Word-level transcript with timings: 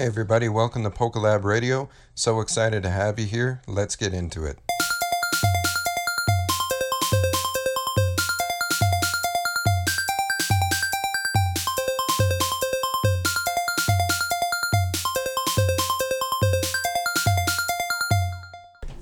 Hey 0.00 0.06
everybody, 0.06 0.48
welcome 0.48 0.82
to 0.84 0.90
Pokelab 0.90 1.44
Radio. 1.44 1.90
So 2.14 2.40
excited 2.40 2.82
to 2.84 2.88
have 2.88 3.18
you 3.18 3.26
here. 3.26 3.60
Let's 3.66 3.96
get 3.96 4.14
into 4.14 4.46
it. 4.46 4.58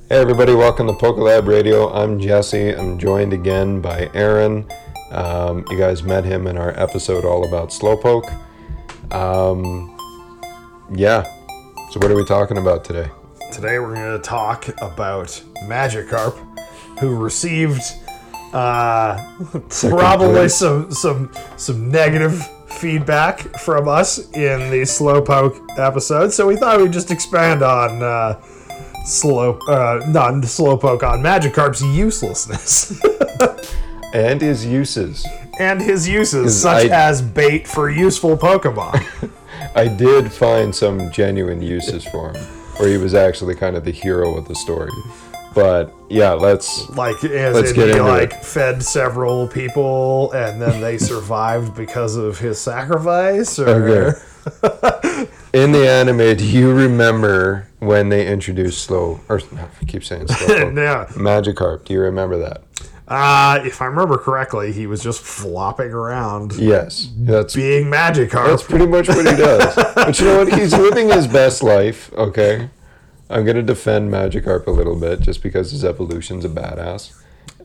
Hey 0.08 0.16
everybody, 0.16 0.52
welcome 0.52 0.88
to 0.88 0.94
Pokelab 0.94 1.46
Radio. 1.46 1.92
I'm 1.92 2.18
Jesse. 2.18 2.74
I'm 2.74 2.98
joined 2.98 3.32
again 3.32 3.80
by 3.80 4.10
Aaron. 4.14 4.68
Um, 5.12 5.64
you 5.70 5.78
guys 5.78 6.02
met 6.02 6.24
him 6.24 6.48
in 6.48 6.58
our 6.58 6.76
episode 6.76 7.24
all 7.24 7.46
about 7.46 7.68
Slowpoke. 7.68 8.28
Um, 9.12 9.94
yeah. 10.92 11.22
So 11.90 12.00
what 12.00 12.10
are 12.10 12.16
we 12.16 12.24
talking 12.24 12.58
about 12.58 12.84
today? 12.84 13.10
Today 13.52 13.78
we're 13.78 13.94
going 13.94 14.16
to 14.16 14.22
talk 14.22 14.68
about 14.82 15.28
Magikarp, 15.64 16.34
who 17.00 17.16
received 17.16 17.80
uh, 18.52 19.16
probably 19.70 20.32
place. 20.34 20.54
some 20.56 20.90
some 20.92 21.32
some 21.56 21.90
negative 21.90 22.46
feedback 22.68 23.40
from 23.60 23.88
us 23.88 24.18
in 24.32 24.70
the 24.70 24.82
Slowpoke 24.82 25.78
episode. 25.78 26.32
So 26.32 26.46
we 26.46 26.56
thought 26.56 26.80
we'd 26.80 26.92
just 26.92 27.10
expand 27.10 27.62
on 27.62 28.02
uh, 28.02 28.40
slow, 29.04 29.58
uh, 29.68 30.04
not 30.08 30.34
Slowpoke, 30.34 31.02
on 31.02 31.20
Magikarp's 31.22 31.82
uselessness 31.82 33.00
And 34.14 34.40
his 34.40 34.64
uses. 34.64 35.26
and 35.58 35.80
his 35.82 36.08
uses, 36.08 36.60
such 36.60 36.90
I- 36.90 37.08
as 37.08 37.20
bait 37.22 37.66
for 37.66 37.88
useful 37.90 38.36
Pokemon. 38.36 39.30
I 39.74 39.88
did 39.88 40.32
find 40.32 40.74
some 40.74 41.10
genuine 41.12 41.62
uses 41.62 42.04
for 42.06 42.32
him, 42.32 42.42
where 42.78 42.88
he 42.88 42.96
was 42.96 43.14
actually 43.14 43.54
kind 43.54 43.76
of 43.76 43.84
the 43.84 43.90
hero 43.92 44.36
of 44.36 44.48
the 44.48 44.54
story. 44.54 44.90
But 45.54 45.92
yeah, 46.08 46.32
let's. 46.32 46.88
like 46.90 47.22
as 47.24 47.54
Let's 47.54 47.72
in 47.72 47.88
he 47.94 48.00
like 48.00 48.32
it. 48.32 48.44
fed 48.44 48.82
several 48.82 49.48
people 49.48 50.30
and 50.32 50.60
then 50.60 50.80
they 50.80 50.98
survived 51.12 51.74
because 51.74 52.16
of 52.16 52.38
his 52.38 52.60
sacrifice 52.60 53.58
or 53.58 53.68
Okay. 53.68 54.18
In 55.52 55.72
the 55.72 55.88
anime, 55.88 56.36
do 56.36 56.44
you 56.46 56.72
remember 56.72 57.66
when 57.80 58.08
they 58.08 58.26
introduced 58.26 58.82
Slow, 58.84 59.20
or 59.28 59.40
I 59.56 59.84
keep 59.86 60.04
saying 60.04 60.28
Slow, 60.28 60.70
yeah 60.76 61.06
Magikarp? 61.12 61.84
Do 61.86 61.92
you 61.94 62.00
remember 62.00 62.38
that? 62.38 62.62
Uh, 63.08 63.60
if 63.64 63.80
i 63.82 63.86
remember 63.86 64.16
correctly 64.18 64.72
he 64.72 64.86
was 64.86 65.02
just 65.02 65.20
flopping 65.20 65.90
around 65.90 66.52
Yes, 66.56 67.10
that's 67.16 67.54
being 67.54 67.86
Magikarp. 67.86 68.46
That's 68.46 68.62
pretty 68.62 68.86
much 68.86 69.08
what 69.08 69.18
he 69.26 69.36
does. 69.36 69.74
but 69.94 70.18
you 70.18 70.26
know 70.26 70.44
what? 70.44 70.58
He's 70.58 70.72
living 70.72 71.08
his 71.08 71.26
best 71.26 71.62
life, 71.62 72.12
okay? 72.14 72.68
I'm 73.30 73.44
going 73.44 73.56
to 73.56 73.62
defend 73.62 74.10
Magikarp 74.10 74.66
a 74.66 74.70
little 74.70 74.98
bit 74.98 75.20
just 75.20 75.42
because 75.42 75.70
his 75.70 75.84
evolution's 75.84 76.44
a 76.44 76.48
badass. 76.48 77.14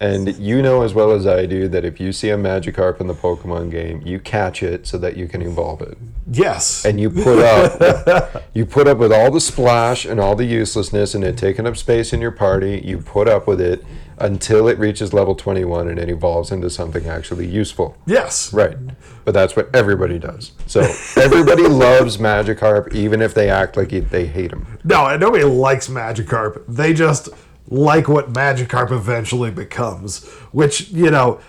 And 0.04 0.38
you 0.38 0.62
know 0.62 0.82
as 0.82 0.94
well 0.94 1.12
as 1.12 1.26
I 1.26 1.46
do 1.46 1.70
that 1.70 1.86
if 1.86 1.98
you 1.98 2.12
see 2.12 2.30
a 2.30 2.38
Magikarp 2.38 3.00
in 3.00 3.08
the 3.08 3.14
Pokemon 3.14 3.72
game, 3.72 4.02
you 4.06 4.20
catch 4.20 4.62
it 4.62 4.86
so 4.86 4.98
that 4.98 5.16
you 5.16 5.30
can 5.30 5.42
evolve 5.42 5.82
it. 5.82 5.98
yes 6.30 6.84
And 6.84 7.00
you 7.00 7.10
put 7.10 7.40
up 7.40 8.44
you 8.54 8.66
put 8.66 8.88
up 8.88 8.98
with 8.98 9.14
all 9.14 9.32
the 9.32 9.40
splash 9.40 10.04
and 10.04 10.20
all 10.20 10.36
the 10.36 10.46
uselessness 10.46 11.16
and 11.16 11.24
it 11.24 11.38
taking 11.38 11.66
up 11.66 11.78
space 11.78 12.12
in 12.12 12.20
your 12.20 12.32
party. 12.32 12.82
You 12.84 12.98
put 12.98 13.30
up 13.30 13.48
with 13.48 13.62
it 13.62 13.86
until 14.18 14.68
it 14.68 14.78
reaches 14.78 15.14
level 15.14 15.36
21 15.36 15.88
and 15.88 15.98
it 15.98 16.10
evolves 16.10 16.52
into 16.52 16.70
something 16.70 17.08
actually 17.08 17.48
useful. 17.48 17.96
yes 18.06 18.54
Right. 18.54 18.78
But 19.24 19.34
that's 19.34 19.56
what 19.56 19.74
everybody 19.74 20.20
does. 20.20 20.52
So 20.68 20.82
everybody 21.16 21.64
loves 21.68 22.18
Magikarp, 22.18 22.94
even 22.94 23.22
if 23.22 23.34
they 23.34 23.50
act 23.50 23.78
like 23.78 23.90
they 24.10 24.26
hate 24.26 24.52
him. 24.52 24.80
no 24.84 25.16
nobody 25.16 25.46
likes 25.46 25.88
Magikarp 25.88 26.62
they 26.68 26.94
just 26.94 27.30
like 27.74 28.08
what 28.08 28.32
Magikarp 28.32 28.92
eventually 28.92 29.52
becomes 29.52 30.24
which 30.52 30.90
you 30.92 31.10
know 31.10 31.40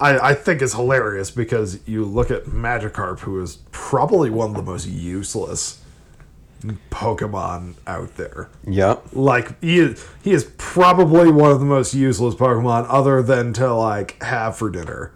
I, 0.00 0.30
I 0.30 0.34
think 0.34 0.62
is 0.62 0.72
hilarious 0.74 1.30
because 1.30 1.86
you 1.86 2.04
look 2.04 2.30
at 2.30 2.46
Magikarp, 2.46 3.20
who 3.20 3.40
is 3.42 3.58
probably 3.70 4.30
one 4.30 4.50
of 4.50 4.56
the 4.56 4.62
most 4.62 4.86
useless 4.86 5.82
Pokemon 6.90 7.74
out 7.86 8.16
there. 8.16 8.48
Yep. 8.66 9.08
Like 9.12 9.60
he 9.60 9.78
is, 9.78 10.08
he 10.22 10.32
is 10.32 10.50
probably 10.56 11.30
one 11.30 11.50
of 11.50 11.60
the 11.60 11.66
most 11.66 11.92
useless 11.94 12.34
Pokemon, 12.34 12.86
other 12.88 13.22
than 13.22 13.52
to 13.54 13.74
like 13.74 14.22
have 14.22 14.56
for 14.56 14.70
dinner. 14.70 15.12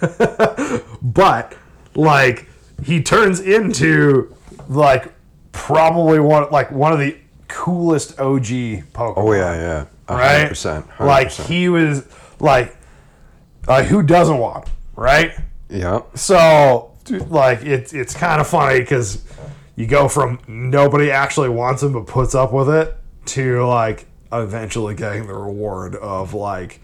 but 1.02 1.56
like 1.94 2.48
he 2.84 3.02
turns 3.02 3.40
into 3.40 4.34
like 4.68 5.14
probably 5.52 6.20
one 6.20 6.50
like 6.50 6.70
one 6.70 6.92
of 6.92 6.98
the 6.98 7.16
coolest 7.48 8.18
OG 8.18 8.42
Pokemon 8.42 9.14
Oh 9.16 9.32
yeah, 9.32 9.54
yeah. 9.54 9.86
Right? 10.08 10.36
hundred 10.36 10.48
percent. 10.50 10.86
hundred 10.90 11.06
Like 11.08 11.30
he 11.32 11.68
was 11.68 12.06
like, 12.40 12.76
uh, 13.68 13.82
who 13.82 14.02
doesn't 14.02 14.38
want 14.38 14.68
him, 14.68 14.74
right? 14.94 15.32
Yeah. 15.68 16.02
So 16.14 16.92
like 17.28 17.62
it's 17.62 17.92
it's 17.92 18.14
kind 18.14 18.40
of 18.40 18.46
funny 18.46 18.80
because 18.80 19.24
you 19.76 19.86
go 19.86 20.08
from 20.08 20.38
nobody 20.48 21.10
actually 21.10 21.48
wants 21.48 21.82
him 21.82 21.92
but 21.92 22.06
puts 22.06 22.34
up 22.34 22.52
with 22.52 22.68
it 22.68 22.96
to 23.26 23.64
like 23.66 24.06
eventually 24.32 24.94
getting 24.94 25.26
the 25.26 25.34
reward 25.34 25.94
of 25.96 26.34
like 26.34 26.80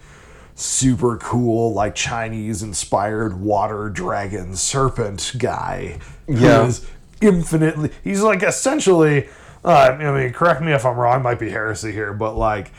super 0.55 1.17
cool 1.17 1.73
like 1.73 1.95
Chinese 1.95 2.63
inspired 2.63 3.41
water 3.41 3.89
dragon 3.89 4.55
serpent 4.55 5.33
guy 5.39 5.99
Yeah. 6.29 6.67
is 6.67 6.87
infinitely 7.21 7.91
he's 8.05 8.21
like 8.23 8.43
essentially 8.43 9.29
uh, 9.65 9.97
I 9.99 10.13
mean 10.13 10.33
correct 10.33 10.63
me 10.63 10.73
if 10.73 10.85
I'm 10.87 10.97
wrong 10.97 11.23
might 11.23 11.39
be 11.41 11.51
heresy 11.51 11.91
here 11.93 12.13
but 12.13 12.35
like 12.37 12.71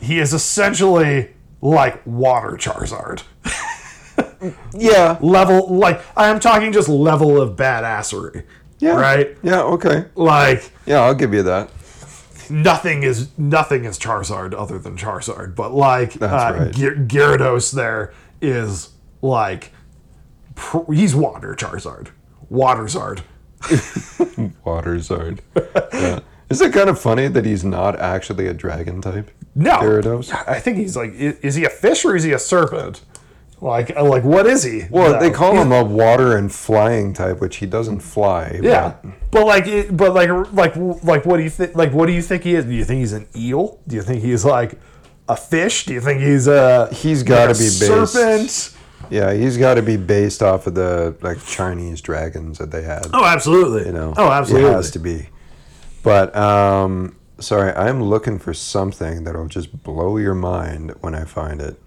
he 0.00 0.18
is 0.18 0.32
essentially 0.34 1.30
like 1.60 2.00
water 2.06 2.56
Charizard 2.56 3.22
Yeah. 4.74 5.18
level 5.20 5.68
like 5.74 6.00
I'm 6.16 6.40
talking 6.40 6.72
just 6.72 6.88
level 6.88 7.40
of 7.40 7.56
badassery. 7.56 8.44
Yeah. 8.78 8.92
Right? 8.98 9.36
Yeah. 9.42 9.62
Okay. 9.62 10.06
Like 10.14 10.72
Yeah, 10.86 11.00
I'll 11.00 11.14
give 11.14 11.34
you 11.34 11.42
that. 11.42 11.68
nothing 12.48 13.02
is 13.02 13.28
nothing 13.38 13.84
is 13.84 13.98
Charizard 13.98 14.54
other 14.54 14.78
than 14.78 14.96
Charizard, 14.96 15.54
but 15.54 15.72
like 15.74 16.14
That's 16.14 16.32
uh, 16.32 16.58
right. 16.64 16.74
Gy- 16.74 17.16
Gyarados 17.16 17.72
there 17.72 18.14
is 18.40 18.90
like 19.20 19.72
pr- 20.54 20.90
he's 20.92 21.14
water 21.14 21.54
Charizard. 21.54 22.08
Water 22.48 22.84
Zard. 22.84 23.20
Water 24.64 24.96
Zard. 24.96 25.40
yeah. 25.92 26.20
Is 26.48 26.60
it 26.60 26.72
kind 26.72 26.88
of 26.90 26.98
funny 26.98 27.28
that 27.28 27.44
he's 27.44 27.64
not 27.64 28.00
actually 28.00 28.46
a 28.48 28.54
dragon 28.54 29.00
type? 29.00 29.30
No. 29.54 29.78
Gyarados? 29.78 30.32
I 30.48 30.60
think 30.60 30.76
he's 30.78 30.96
like 30.96 31.10
i- 31.12 31.36
is 31.42 31.54
he 31.56 31.64
a 31.64 31.70
fish 31.70 32.04
or 32.04 32.14
is 32.16 32.22
he 32.24 32.32
a 32.32 32.38
serpent? 32.38 33.02
Like 33.60 33.94
uh, 33.94 34.04
like 34.04 34.24
what 34.24 34.46
is 34.46 34.62
he? 34.62 34.84
Well, 34.90 35.18
they 35.20 35.28
No. 35.30 35.36
call 35.36 35.56
him 35.60 35.70
a 35.72 35.84
water 35.84 36.36
and 36.36 36.50
flying 36.50 37.12
type, 37.12 37.40
which 37.40 37.56
he 37.56 37.66
doesn't 37.66 38.00
fly. 38.00 38.58
Yeah, 38.62 38.94
but- 39.30 39.46
like, 39.46 39.66
it, 39.66 39.94
but 39.96 40.14
like, 40.14 40.30
like, 40.52 40.74
like, 41.04 41.26
what 41.26 41.36
do 41.36 41.42
you 41.42 41.50
think? 41.50 41.74
Like, 41.74 41.92
what 41.92 42.06
do 42.06 42.12
you 42.12 42.22
think 42.22 42.44
he 42.44 42.54
is? 42.54 42.64
Do 42.64 42.72
you 42.72 42.84
think 42.84 43.00
he's 43.00 43.12
an 43.12 43.26
eel? 43.36 43.78
Do 43.86 43.96
you 43.96 44.02
think 44.02 44.22
he's 44.22 44.44
like 44.46 44.78
a 45.28 45.36
fish? 45.36 45.84
Do 45.84 45.92
you 45.92 46.00
think 46.00 46.20
he's 46.22 46.46
a? 46.46 46.88
He's 46.92 47.22
like 47.28 47.50
a 47.50 47.52
be 47.52 47.58
based- 47.58 47.78
serpent. 48.12 48.76
Yeah, 49.10 49.32
he's 49.34 49.56
got 49.58 49.74
to 49.74 49.82
be 49.82 49.96
based 49.96 50.42
off 50.42 50.66
of 50.66 50.74
the 50.74 51.16
like 51.20 51.44
Chinese 51.44 52.00
dragons 52.00 52.58
that 52.58 52.70
they 52.70 52.82
had. 52.82 53.08
Oh, 53.12 53.24
absolutely. 53.26 53.86
you 53.86 53.92
know. 53.92 54.14
Oh, 54.16 54.30
absolutely. 54.30 54.70
It 54.70 54.72
has 54.72 54.90
to 54.92 54.98
be. 55.00 55.28
But 56.02 56.34
um, 56.36 57.16
sorry, 57.40 57.72
I'm 57.72 58.02
looking 58.02 58.38
for 58.38 58.54
something 58.54 59.24
that'll 59.24 59.48
just 59.48 59.82
blow 59.82 60.16
your 60.16 60.34
mind 60.34 60.92
when 61.00 61.14
I 61.14 61.24
find 61.24 61.60
it. 61.60 61.80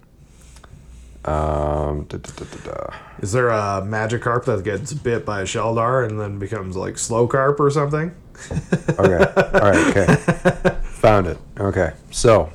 Um, 1.24 2.04
da, 2.04 2.18
da, 2.18 2.44
da. 2.64 2.94
Is 3.20 3.32
there 3.32 3.48
a 3.48 3.80
Magikarp 3.82 4.44
that 4.44 4.62
gets 4.62 4.92
bit 4.92 5.24
by 5.24 5.40
a 5.40 5.44
Shellder 5.44 6.06
and 6.06 6.20
then 6.20 6.38
becomes 6.38 6.76
like 6.76 6.94
Slowcarp 6.94 7.58
or 7.60 7.70
something? 7.70 8.14
Okay. 8.98 9.24
All 9.54 9.60
right. 9.60 9.96
Okay. 9.96 10.76
Found 11.00 11.26
it. 11.28 11.38
Okay. 11.58 11.92
So 12.10 12.52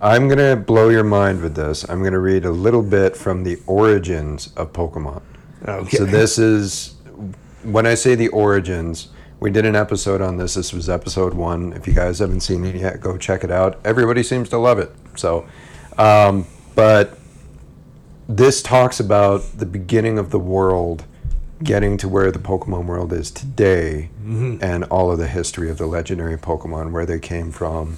I'm 0.00 0.28
gonna 0.28 0.56
blow 0.56 0.88
your 0.88 1.04
mind 1.04 1.42
with 1.42 1.54
this. 1.54 1.88
I'm 1.88 2.02
gonna 2.02 2.18
read 2.20 2.44
a 2.44 2.50
little 2.50 2.82
bit 2.82 3.16
from 3.16 3.44
the 3.44 3.58
origins 3.66 4.52
of 4.56 4.72
Pokemon. 4.72 5.22
Okay. 5.66 5.96
So 5.96 6.04
this 6.04 6.38
is 6.38 6.94
when 7.64 7.86
I 7.86 7.94
say 7.94 8.14
the 8.14 8.28
origins. 8.28 9.08
We 9.40 9.50
did 9.52 9.64
an 9.64 9.76
episode 9.76 10.20
on 10.20 10.36
this. 10.36 10.54
This 10.54 10.72
was 10.72 10.88
episode 10.88 11.32
one. 11.32 11.72
If 11.72 11.86
you 11.86 11.92
guys 11.92 12.18
haven't 12.18 12.40
seen 12.40 12.64
it 12.64 12.74
yet, 12.74 13.00
go 13.00 13.16
check 13.16 13.44
it 13.44 13.50
out. 13.52 13.78
Everybody 13.84 14.24
seems 14.24 14.48
to 14.48 14.58
love 14.58 14.80
it. 14.80 14.90
So, 15.16 15.46
um, 15.96 16.46
but 16.74 17.18
this 18.28 18.62
talks 18.62 18.98
about 18.98 19.42
the 19.56 19.66
beginning 19.66 20.18
of 20.18 20.30
the 20.30 20.40
world 20.40 21.04
getting 21.62 21.96
to 21.98 22.08
where 22.08 22.30
the 22.32 22.38
Pokemon 22.38 22.86
world 22.86 23.12
is 23.12 23.30
today 23.30 24.10
and 24.60 24.84
all 24.84 25.10
of 25.10 25.18
the 25.18 25.26
history 25.26 25.70
of 25.70 25.78
the 25.78 25.86
legendary 25.86 26.36
Pokemon, 26.36 26.90
where 26.92 27.06
they 27.06 27.18
came 27.18 27.50
from, 27.50 27.96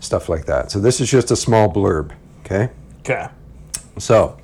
stuff 0.00 0.28
like 0.28 0.46
that. 0.46 0.70
So 0.70 0.78
this 0.78 1.00
is 1.00 1.10
just 1.10 1.30
a 1.30 1.36
small 1.36 1.72
blurb, 1.72 2.12
okay? 2.40 2.70
Okay. 3.00 3.28
So, 3.98 4.38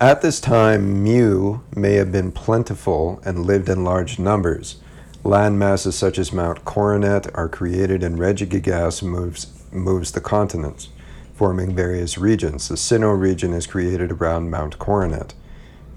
at 0.00 0.22
this 0.22 0.40
time, 0.40 1.02
Mew 1.02 1.62
may 1.76 1.94
have 1.94 2.10
been 2.10 2.32
plentiful 2.32 3.20
and 3.24 3.46
lived 3.46 3.68
in 3.68 3.84
large 3.84 4.18
numbers. 4.18 4.76
Land 5.22 5.58
masses 5.58 5.96
such 5.96 6.18
as 6.18 6.32
Mount 6.32 6.64
Coronet 6.64 7.26
are 7.34 7.48
created 7.48 8.02
and 8.02 8.18
Regigigas 8.18 9.02
moves, 9.02 9.52
moves 9.70 10.12
the 10.12 10.20
continents, 10.20 10.88
forming 11.34 11.76
various 11.76 12.16
regions. 12.16 12.68
The 12.68 12.76
Sinnoh 12.76 13.20
region 13.20 13.52
is 13.52 13.66
created 13.66 14.12
around 14.12 14.50
Mount 14.50 14.78
Coronet. 14.78 15.34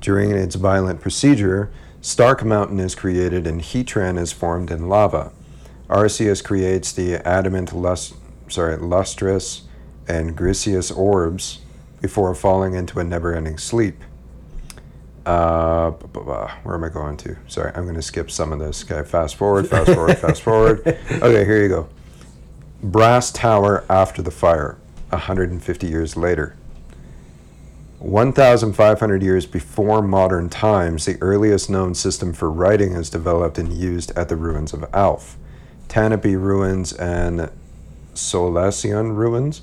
During 0.01 0.31
its 0.31 0.55
violent 0.55 0.99
procedure, 0.99 1.71
Stark 2.01 2.43
Mountain 2.43 2.81
is 2.81 2.95
created 2.95 3.47
and 3.47 3.61
Heatran 3.61 4.19
is 4.19 4.33
formed 4.33 4.69
in 4.69 4.89
lava. 4.89 5.31
Arceus 5.89 6.43
creates 6.43 6.91
the 6.91 7.25
adamant 7.25 7.71
lust, 7.71 8.15
sorry, 8.49 8.75
lustrous 8.75 9.61
and 10.05 10.35
griseous 10.35 10.91
orbs 10.91 11.61
before 12.01 12.35
falling 12.35 12.73
into 12.73 12.99
a 12.99 13.05
never-ending 13.05 13.57
sleep. 13.57 14.03
Uh, 15.25 15.91
where 15.91 16.75
am 16.75 16.83
I 16.83 16.89
going 16.89 17.17
to? 17.17 17.37
Sorry, 17.47 17.71
I'm 17.75 17.83
going 17.83 17.95
to 17.95 18.01
skip 18.01 18.29
some 18.29 18.51
of 18.51 18.59
this. 18.59 18.83
Okay, 18.83 19.07
fast 19.07 19.35
forward, 19.35 19.67
fast 19.67 19.93
forward, 19.93 20.17
fast 20.17 20.41
forward. 20.41 20.81
Okay, 21.11 21.45
here 21.45 21.63
you 21.63 21.69
go. 21.69 21.89
Brass 22.81 23.31
Tower 23.31 23.85
after 23.89 24.21
the 24.21 24.31
fire, 24.31 24.77
150 25.09 25.87
years 25.87 26.17
later. 26.17 26.55
1,500 27.99 29.23
years 29.23 29.45
before 29.45 30.01
modern 30.01 30.49
times, 30.49 31.05
the 31.05 31.17
earliest 31.21 31.69
known 31.69 31.95
system 31.95 32.33
for 32.33 32.51
writing 32.51 32.91
is 32.91 33.09
developed 33.09 33.57
and 33.57 33.71
used 33.71 34.11
at 34.17 34.27
the 34.27 34.35
ruins 34.35 34.73
of 34.73 34.83
Alph, 34.93 35.37
Tanoby 35.87 36.35
ruins, 36.35 36.91
and 36.91 37.49
Solaceon 38.13 39.15
ruins. 39.15 39.61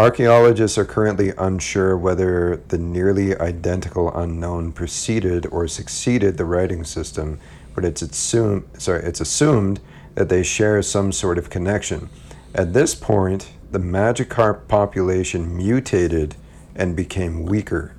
Archaeologists 0.00 0.78
are 0.78 0.86
currently 0.86 1.34
unsure 1.36 1.94
whether 1.94 2.56
the 2.68 2.78
nearly 2.78 3.36
identical 3.38 4.10
Unown 4.12 4.74
preceded 4.74 5.44
or 5.52 5.68
succeeded 5.68 6.38
the 6.38 6.46
writing 6.46 6.84
system, 6.84 7.38
but 7.74 7.84
it's 7.84 8.00
assumed, 8.00 8.66
sorry, 8.78 9.04
it's 9.04 9.20
assumed 9.20 9.78
that 10.14 10.30
they 10.30 10.42
share 10.42 10.80
some 10.80 11.12
sort 11.12 11.36
of 11.36 11.50
connection. 11.50 12.08
At 12.54 12.72
this 12.72 12.94
point, 12.94 13.50
the 13.72 13.78
Magikarp 13.78 14.68
population 14.68 15.54
mutated 15.54 16.34
and 16.74 16.96
became 16.96 17.44
weaker, 17.44 17.94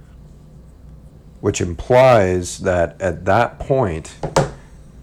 which 1.39 1.62
implies 1.62 2.57
that 2.62 3.00
at 3.00 3.25
that 3.25 3.59
point 3.59 4.15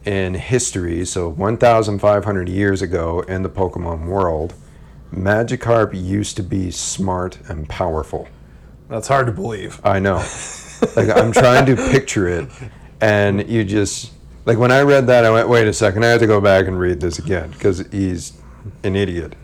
in 0.05 0.35
history, 0.35 1.05
so 1.05 1.29
1,500 1.29 2.49
years 2.49 2.83
ago 2.83 3.21
in 3.21 3.45
the 3.45 3.49
Pokemon 3.49 4.07
world, 4.07 4.53
Magikarp 5.13 5.91
used 5.95 6.37
to 6.37 6.43
be 6.43 6.71
smart 6.71 7.39
and 7.49 7.69
powerful. 7.69 8.29
That's 8.89 9.09
hard 9.09 9.27
to 9.27 9.33
believe. 9.33 9.81
I 9.85 9.99
know. 9.99 10.17
like 10.97 11.09
I'm 11.09 11.33
trying 11.33 11.67
to 11.67 11.77
picture 11.77 12.29
it, 12.29 12.49
and 13.01 13.49
you 13.49 13.65
just 13.65 14.13
like 14.45 14.59
when 14.59 14.73
I 14.73 14.83
read 14.83 15.07
that, 15.09 15.25
I 15.25 15.31
went, 15.31 15.49
"Wait 15.49 15.67
a 15.67 15.73
second, 15.73 16.05
I 16.05 16.09
have 16.09 16.21
to 16.21 16.27
go 16.27 16.41
back 16.41 16.67
and 16.67 16.79
read 16.79 17.01
this 17.01 17.19
again 17.19 17.51
because 17.51 17.81
he's 17.91 18.41
an 18.85 18.97
idiot. 18.97 19.35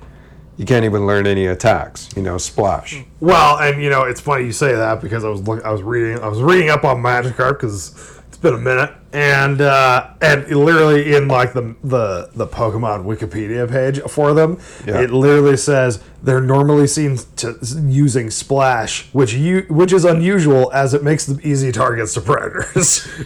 You 0.56 0.64
can't 0.64 0.84
even 0.84 1.06
learn 1.06 1.26
any 1.26 1.46
attacks. 1.46 2.08
You 2.17 2.22
know, 2.22 2.38
splash. 2.38 3.02
Well, 3.20 3.58
and 3.58 3.82
you 3.82 3.90
know, 3.90 4.05
it's 4.05 4.20
funny 4.20 4.44
you 4.44 4.52
say 4.52 4.75
that 4.75 5.00
because 5.00 5.25
I 5.25 5.28
was 5.28 5.43
look, 5.43 5.64
I 5.64 5.72
was 5.72 5.82
reading 5.82 6.22
I 6.22 6.28
was 6.28 6.40
reading 6.40 6.70
up 6.70 6.84
on 6.84 7.02
Magikarp 7.02 7.55
because 7.55 8.13
been 8.44 8.55
a 8.55 8.58
minute, 8.58 8.93
and 9.12 9.61
uh, 9.61 10.11
and 10.20 10.46
literally 10.49 11.17
in 11.17 11.26
like 11.26 11.52
the 11.52 11.75
the 11.82 12.31
the 12.35 12.46
Pokemon 12.46 13.05
Wikipedia 13.05 13.69
page 13.69 14.00
for 14.02 14.32
them, 14.35 14.61
Yeah. 14.87 15.00
it 15.00 15.11
literally 15.11 15.56
says 15.56 16.00
they're 16.23 16.41
normally 16.41 16.87
seen 16.87 17.19
to, 17.37 17.56
using 17.87 18.31
Splash, 18.31 19.08
which 19.12 19.35
you 19.35 19.62
which 19.69 19.93
is 19.93 20.05
unusual 20.05 20.70
as 20.73 20.94
it 20.94 21.02
makes 21.02 21.26
them 21.26 21.41
easy 21.43 21.73
targets 21.73 22.14
to 22.14 22.20
predators. 22.20 23.08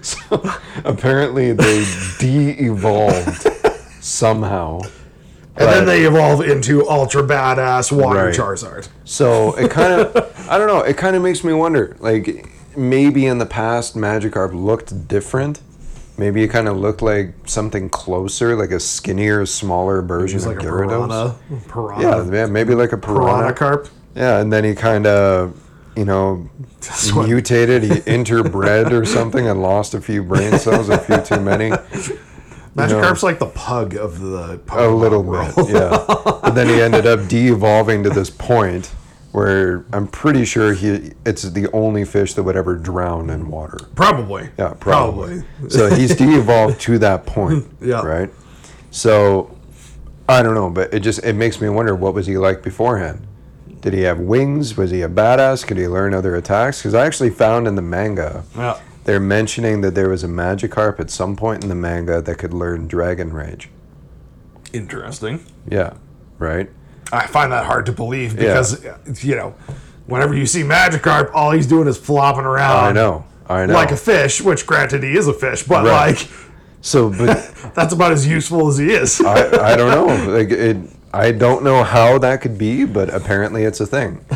So 0.00 0.42
apparently 0.84 1.52
they 1.52 1.84
de-evolved 2.18 3.46
somehow. 4.00 4.80
And 5.56 5.68
then 5.68 5.84
they 5.86 6.04
evolve 6.04 6.40
into 6.40 6.88
ultra 6.88 7.22
badass 7.22 7.92
water 7.92 8.26
Right. 8.26 8.34
Charizard. 8.34 8.88
So 9.04 9.54
it 9.56 9.70
kind 9.70 10.00
of, 10.00 10.48
I 10.48 10.56
don't 10.58 10.66
know, 10.66 10.80
it 10.80 10.96
kind 10.96 11.14
of 11.14 11.22
makes 11.22 11.44
me 11.44 11.52
wonder. 11.52 11.96
Like 12.00 12.48
maybe 12.76 13.26
in 13.26 13.38
the 13.38 13.46
past, 13.46 13.96
Magikarp 13.96 14.52
looked 14.54 15.08
different. 15.08 15.60
Maybe 16.18 16.42
it 16.42 16.48
kind 16.48 16.68
of 16.68 16.76
looked 16.76 17.00
like 17.02 17.34
something 17.46 17.88
closer, 17.88 18.54
like 18.54 18.70
a 18.70 18.78
skinnier, 18.80 19.46
smaller 19.46 20.02
version 20.02 20.38
of 20.40 20.46
like 20.46 20.58
a 20.62 20.66
Gyarados. 20.66 21.36
piranha. 21.68 21.68
Piranha. 21.68 22.02
Yeah, 22.32 22.32
yeah, 22.40 22.46
maybe 22.46 22.74
like 22.74 22.92
a 22.92 22.98
Piranha 22.98 23.24
piranha. 23.32 23.52
carp. 23.54 23.88
Yeah, 24.14 24.38
and 24.40 24.52
then 24.52 24.62
he 24.62 24.74
kind 24.74 25.06
of, 25.06 25.58
you 25.96 26.04
know, 26.04 26.48
mutated. 27.14 27.82
He 27.82 27.88
interbred 28.02 28.90
or 28.92 29.06
something 29.06 29.48
and 29.48 29.62
lost 29.62 29.94
a 29.94 30.00
few 30.02 30.22
brain 30.22 30.58
cells, 30.58 30.90
a 30.90 30.98
few 30.98 31.16
too 31.22 31.40
many. 31.40 31.70
Magikarp's 32.76 33.22
like 33.22 33.38
the 33.38 33.46
pug 33.46 33.94
of 33.96 34.20
the 34.20 34.60
A 34.70 34.88
little 34.88 35.22
world. 35.22 35.54
bit, 35.56 35.70
yeah. 35.70 36.04
But 36.08 36.50
then 36.50 36.68
he 36.68 36.80
ended 36.80 37.06
up 37.06 37.26
de-evolving 37.28 38.02
to 38.04 38.10
this 38.10 38.30
point 38.30 38.92
where 39.32 39.84
I'm 39.92 40.06
pretty 40.06 40.44
sure 40.44 40.72
he 40.74 41.12
it's 41.24 41.42
the 41.42 41.70
only 41.72 42.04
fish 42.04 42.34
that 42.34 42.42
would 42.42 42.56
ever 42.56 42.76
drown 42.76 43.30
in 43.30 43.48
water. 43.50 43.78
Probably. 43.94 44.50
Yeah, 44.58 44.74
probably. 44.78 45.42
so 45.68 45.88
he's 45.94 46.14
de-evolved 46.22 46.80
to 46.82 46.98
that 46.98 47.26
point. 47.26 47.66
Yeah. 47.80 48.02
Right. 48.06 48.30
So 48.90 49.56
I 50.28 50.42
don't 50.42 50.54
know, 50.54 50.70
but 50.70 50.92
it 50.94 51.00
just 51.00 51.24
it 51.24 51.34
makes 51.34 51.60
me 51.60 51.68
wonder 51.68 51.94
what 51.96 52.14
was 52.14 52.26
he 52.26 52.36
like 52.38 52.62
beforehand. 52.62 53.26
Did 53.80 53.94
he 53.94 54.02
have 54.02 54.20
wings? 54.20 54.76
Was 54.76 54.90
he 54.92 55.02
a 55.02 55.08
badass? 55.08 55.66
Could 55.66 55.76
he 55.78 55.88
learn 55.88 56.14
other 56.14 56.36
attacks? 56.36 56.78
Because 56.78 56.94
I 56.94 57.04
actually 57.06 57.30
found 57.30 57.66
in 57.66 57.74
the 57.74 57.82
manga 57.82 58.44
Yeah. 58.56 58.78
they're 59.04 59.18
mentioning 59.18 59.80
that 59.80 59.96
there 59.96 60.08
was 60.08 60.22
a 60.22 60.28
Magikarp 60.28 61.00
at 61.00 61.10
some 61.10 61.34
point 61.34 61.64
in 61.64 61.68
the 61.68 61.74
manga 61.74 62.22
that 62.22 62.38
could 62.38 62.54
learn 62.54 62.86
Dragon 62.86 63.32
Rage. 63.32 63.68
Interesting. 64.72 65.44
Yeah. 65.68 65.94
Right. 66.38 66.70
I 67.12 67.26
find 67.26 67.52
that 67.52 67.66
hard 67.66 67.86
to 67.86 67.92
believe 67.92 68.36
because 68.36 68.82
you 69.24 69.36
know, 69.36 69.54
whenever 70.06 70.34
you 70.34 70.46
see 70.46 70.62
Magikarp, 70.62 71.30
all 71.34 71.50
he's 71.52 71.66
doing 71.66 71.86
is 71.86 71.98
flopping 71.98 72.44
around. 72.44 72.84
I 72.84 72.92
know. 72.92 73.24
I 73.48 73.66
know. 73.66 73.74
Like 73.74 73.90
a 73.92 73.96
fish, 73.96 74.40
which 74.40 74.66
granted 74.66 75.02
he 75.02 75.16
is 75.16 75.28
a 75.28 75.32
fish, 75.34 75.62
but 75.62 75.84
Right. 75.84 76.16
like 76.16 76.28
so, 76.80 77.10
but 77.10 77.52
that's 77.74 77.92
about 77.92 78.12
as 78.12 78.26
useful 78.26 78.68
as 78.68 78.78
he 78.78 78.92
is. 78.92 79.20
I, 79.20 79.72
I 79.72 79.76
don't 79.76 79.90
know. 79.90 80.32
Like 80.32 80.50
it, 80.50 80.76
I 81.14 81.30
don't 81.32 81.62
know 81.62 81.84
how 81.84 82.16
that 82.18 82.40
could 82.40 82.56
be, 82.56 82.86
but 82.86 83.12
apparently 83.12 83.64
it's 83.64 83.80
a 83.80 83.86
thing. 83.86 84.24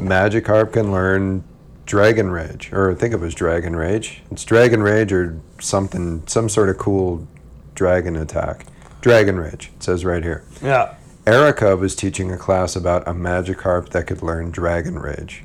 Magikarp 0.00 0.72
can 0.72 0.90
learn 0.90 1.44
Dragon 1.84 2.30
Rage, 2.30 2.72
or 2.72 2.90
I 2.90 2.94
think 2.96 3.14
it 3.14 3.20
was 3.20 3.32
Dragon 3.34 3.76
Rage. 3.76 4.22
It's 4.32 4.44
Dragon 4.44 4.82
Rage 4.82 5.12
or 5.12 5.38
something, 5.60 6.26
some 6.26 6.48
sort 6.48 6.68
of 6.68 6.78
cool 6.78 7.28
dragon 7.76 8.16
attack. 8.16 8.66
Dragon 9.00 9.38
Rage. 9.38 9.70
It 9.76 9.82
says 9.84 10.04
right 10.04 10.22
here. 10.24 10.42
yeah. 10.62 10.94
Erika 11.26 11.76
was 11.76 11.96
teaching 11.96 12.30
a 12.30 12.36
class 12.36 12.76
about 12.76 13.06
a 13.08 13.12
Magikarp 13.12 13.88
that 13.90 14.06
could 14.06 14.22
learn 14.22 14.50
Dragon 14.50 14.98
Rage 14.98 15.42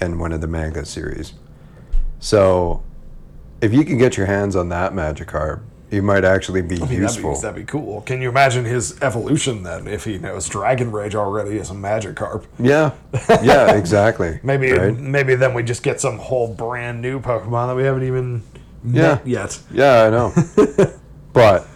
in 0.00 0.18
one 0.18 0.32
of 0.32 0.40
the 0.40 0.46
manga 0.46 0.84
series. 0.84 1.34
So, 2.20 2.84
if 3.60 3.72
you 3.72 3.84
can 3.84 3.98
get 3.98 4.16
your 4.16 4.26
hands 4.26 4.54
on 4.54 4.68
that 4.68 4.92
Magikarp, 4.92 5.62
you 5.90 6.02
might 6.02 6.24
actually 6.24 6.62
be 6.62 6.76
I 6.76 6.78
mean, 6.80 6.88
that'd, 6.88 6.98
useful. 7.02 7.34
be, 7.34 7.40
that'd 7.40 7.56
be 7.56 7.64
cool. 7.64 8.00
Can 8.02 8.22
you 8.22 8.28
imagine 8.28 8.64
his 8.64 9.00
evolution 9.02 9.62
then 9.64 9.86
if 9.88 10.04
he 10.04 10.18
knows 10.18 10.48
Dragon 10.48 10.92
Rage 10.92 11.14
already 11.14 11.58
as 11.58 11.70
a 11.70 11.74
Magikarp? 11.74 12.44
Yeah, 12.58 12.92
yeah, 13.42 13.72
exactly. 13.76 14.38
Maybe 14.42 14.72
right? 14.72 14.96
maybe 14.96 15.34
then 15.34 15.52
we 15.54 15.62
just 15.64 15.82
get 15.82 16.00
some 16.00 16.18
whole 16.18 16.52
brand 16.54 17.00
new 17.02 17.20
Pokemon 17.20 17.68
that 17.68 17.76
we 17.76 17.82
haven't 17.84 18.04
even 18.04 18.42
Yeah. 18.84 19.02
met 19.16 19.26
yet. 19.26 19.60
Yeah, 19.72 20.04
I 20.04 20.10
know. 20.10 20.32
but 21.32 21.66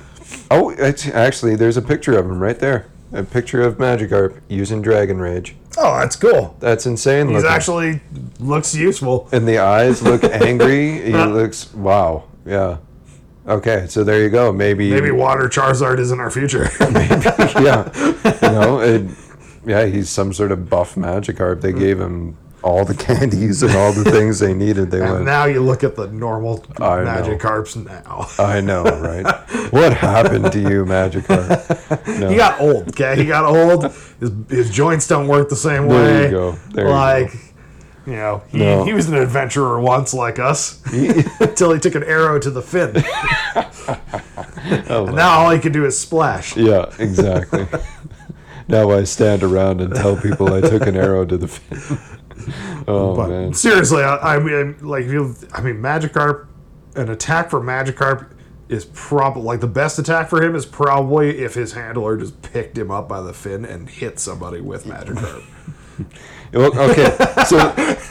oh, 0.50 0.70
it's 0.70 1.08
actually 1.08 1.56
there's 1.56 1.76
a 1.76 1.82
picture 1.82 2.16
of 2.16 2.24
him 2.26 2.40
right 2.40 2.58
there. 2.58 2.86
A 3.12 3.22
picture 3.22 3.62
of 3.62 3.78
Magikarp 3.78 4.40
using 4.48 4.82
Dragon 4.82 5.18
Rage. 5.18 5.56
Oh, 5.78 5.98
that's 5.98 6.16
cool. 6.16 6.54
That's 6.60 6.84
insane. 6.86 7.28
He's 7.28 7.36
looking. 7.36 7.50
actually 7.50 8.00
looks 8.38 8.74
useful. 8.74 9.28
and 9.32 9.46
the 9.48 9.58
eyes 9.58 10.02
look 10.02 10.22
angry. 10.48 11.00
he 11.02 11.12
looks 11.12 11.72
wow. 11.72 12.24
Yeah. 12.44 12.78
Okay, 13.46 13.86
so 13.88 14.04
there 14.04 14.22
you 14.22 14.28
go. 14.28 14.52
Maybe 14.52 14.90
Maybe 14.90 15.10
Water 15.10 15.48
Charizard 15.48 15.98
is 15.98 16.10
in 16.12 16.20
our 16.20 16.30
future. 16.30 16.68
yeah. 16.80 17.90
You 18.42 18.48
know, 18.52 18.80
it, 18.80 19.06
yeah, 19.64 19.86
he's 19.86 20.10
some 20.10 20.34
sort 20.34 20.52
of 20.52 20.68
buff 20.68 20.94
Magikarp. 20.96 21.62
They 21.62 21.72
gave 21.72 21.98
him 21.98 22.36
all 22.62 22.84
the 22.84 22.94
candies 23.06 23.62
and 23.62 23.74
all 23.74 23.92
the 23.92 24.04
things 24.10 24.38
they 24.38 24.52
needed. 24.54 24.90
They 24.90 25.00
and 25.00 25.12
went. 25.12 25.24
now 25.24 25.44
you 25.44 25.60
look 25.62 25.84
at 25.84 25.96
the 25.96 26.08
normal 26.08 26.64
I 26.78 27.02
know. 27.02 27.22
Magikarps 27.22 27.76
now. 27.84 28.26
I 28.42 28.60
know, 28.60 28.82
right? 29.00 29.24
what 29.72 29.92
happened 29.94 30.52
to 30.52 30.60
you, 30.60 30.84
magic 30.84 31.24
Magikarp? 31.24 32.18
No. 32.18 32.28
He 32.30 32.36
got 32.36 32.60
old, 32.60 32.88
okay? 32.88 33.14
He 33.16 33.24
got 33.26 33.44
old. 33.44 33.84
His, 34.18 34.32
his 34.48 34.70
joints 34.70 35.06
don't 35.06 35.28
work 35.28 35.48
the 35.48 35.56
same 35.56 35.86
way. 35.86 35.96
There 36.02 36.24
you 36.24 36.30
go. 36.30 36.52
There 36.72 36.86
you 36.86 36.90
like, 36.90 37.32
you 38.06 38.14
know, 38.14 38.42
he, 38.48 38.58
No. 38.58 38.84
he 38.84 38.92
was 38.92 39.08
an 39.08 39.14
adventurer 39.16 39.78
once 39.80 40.12
like 40.12 40.38
us 40.40 40.82
until 41.40 41.72
he 41.72 41.78
took 41.78 41.94
an 41.94 42.02
arrow 42.02 42.38
to 42.40 42.50
the 42.50 42.62
fin. 42.62 42.92
Oh, 44.90 45.06
and 45.06 45.14
now 45.16 45.38
all 45.40 45.50
he 45.50 45.60
can 45.60 45.70
do 45.72 45.84
is 45.86 45.98
splash. 45.98 46.56
Yeah, 46.56 46.86
exactly. 46.98 47.66
now 48.66 48.90
I 48.90 49.04
stand 49.04 49.42
around 49.42 49.80
and 49.80 49.94
tell 49.94 50.16
people 50.20 50.52
I 50.52 50.60
took 50.60 50.86
an 50.86 50.96
arrow 50.96 51.24
to 51.24 51.36
the 51.36 51.48
fin. 51.48 51.98
Oh 52.86 53.14
But 53.14 53.28
man. 53.28 53.54
seriously, 53.54 54.02
I, 54.02 54.36
I 54.36 54.38
mean, 54.38 54.76
like, 54.80 55.04
you, 55.06 55.34
I 55.52 55.60
mean, 55.60 55.76
Magikarp, 55.76 56.46
an 56.96 57.10
attack 57.10 57.50
for 57.50 57.60
Magikarp 57.60 58.30
is 58.68 58.84
probably 58.92 59.42
like 59.42 59.60
the 59.60 59.66
best 59.66 59.98
attack 59.98 60.28
for 60.28 60.42
him 60.42 60.54
is 60.54 60.66
probably 60.66 61.38
if 61.38 61.54
his 61.54 61.72
handler 61.72 62.16
just 62.16 62.40
picked 62.42 62.76
him 62.76 62.90
up 62.90 63.08
by 63.08 63.20
the 63.20 63.32
fin 63.32 63.64
and 63.64 63.88
hit 63.88 64.18
somebody 64.18 64.60
with 64.60 64.84
Magikarp. 64.84 65.44
Well, 66.52 66.72
okay, 66.90 67.14
so 67.46 67.58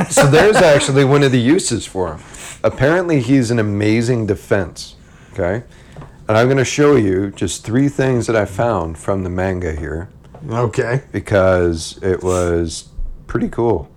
so 0.09 0.27
there's 0.29 0.57
actually 0.57 1.03
one 1.05 1.23
of 1.23 1.31
the 1.31 1.39
uses 1.39 1.85
for 1.87 2.13
him. 2.15 2.19
Apparently, 2.63 3.19
he's 3.19 3.49
an 3.49 3.57
amazing 3.59 4.27
defense. 4.27 4.95
Okay, 5.33 5.63
and 6.27 6.37
I'm 6.37 6.47
going 6.47 6.57
to 6.57 6.65
show 6.65 6.95
you 6.95 7.31
just 7.31 7.63
three 7.63 7.89
things 7.89 8.27
that 8.27 8.35
I 8.35 8.45
found 8.45 8.97
from 8.97 9.23
the 9.23 9.29
manga 9.29 9.73
here 9.73 10.09
okay. 10.49 11.03
because 11.11 11.97
it 12.03 12.21
was 12.21 12.89
pretty 13.25 13.49
cool. 13.49 13.89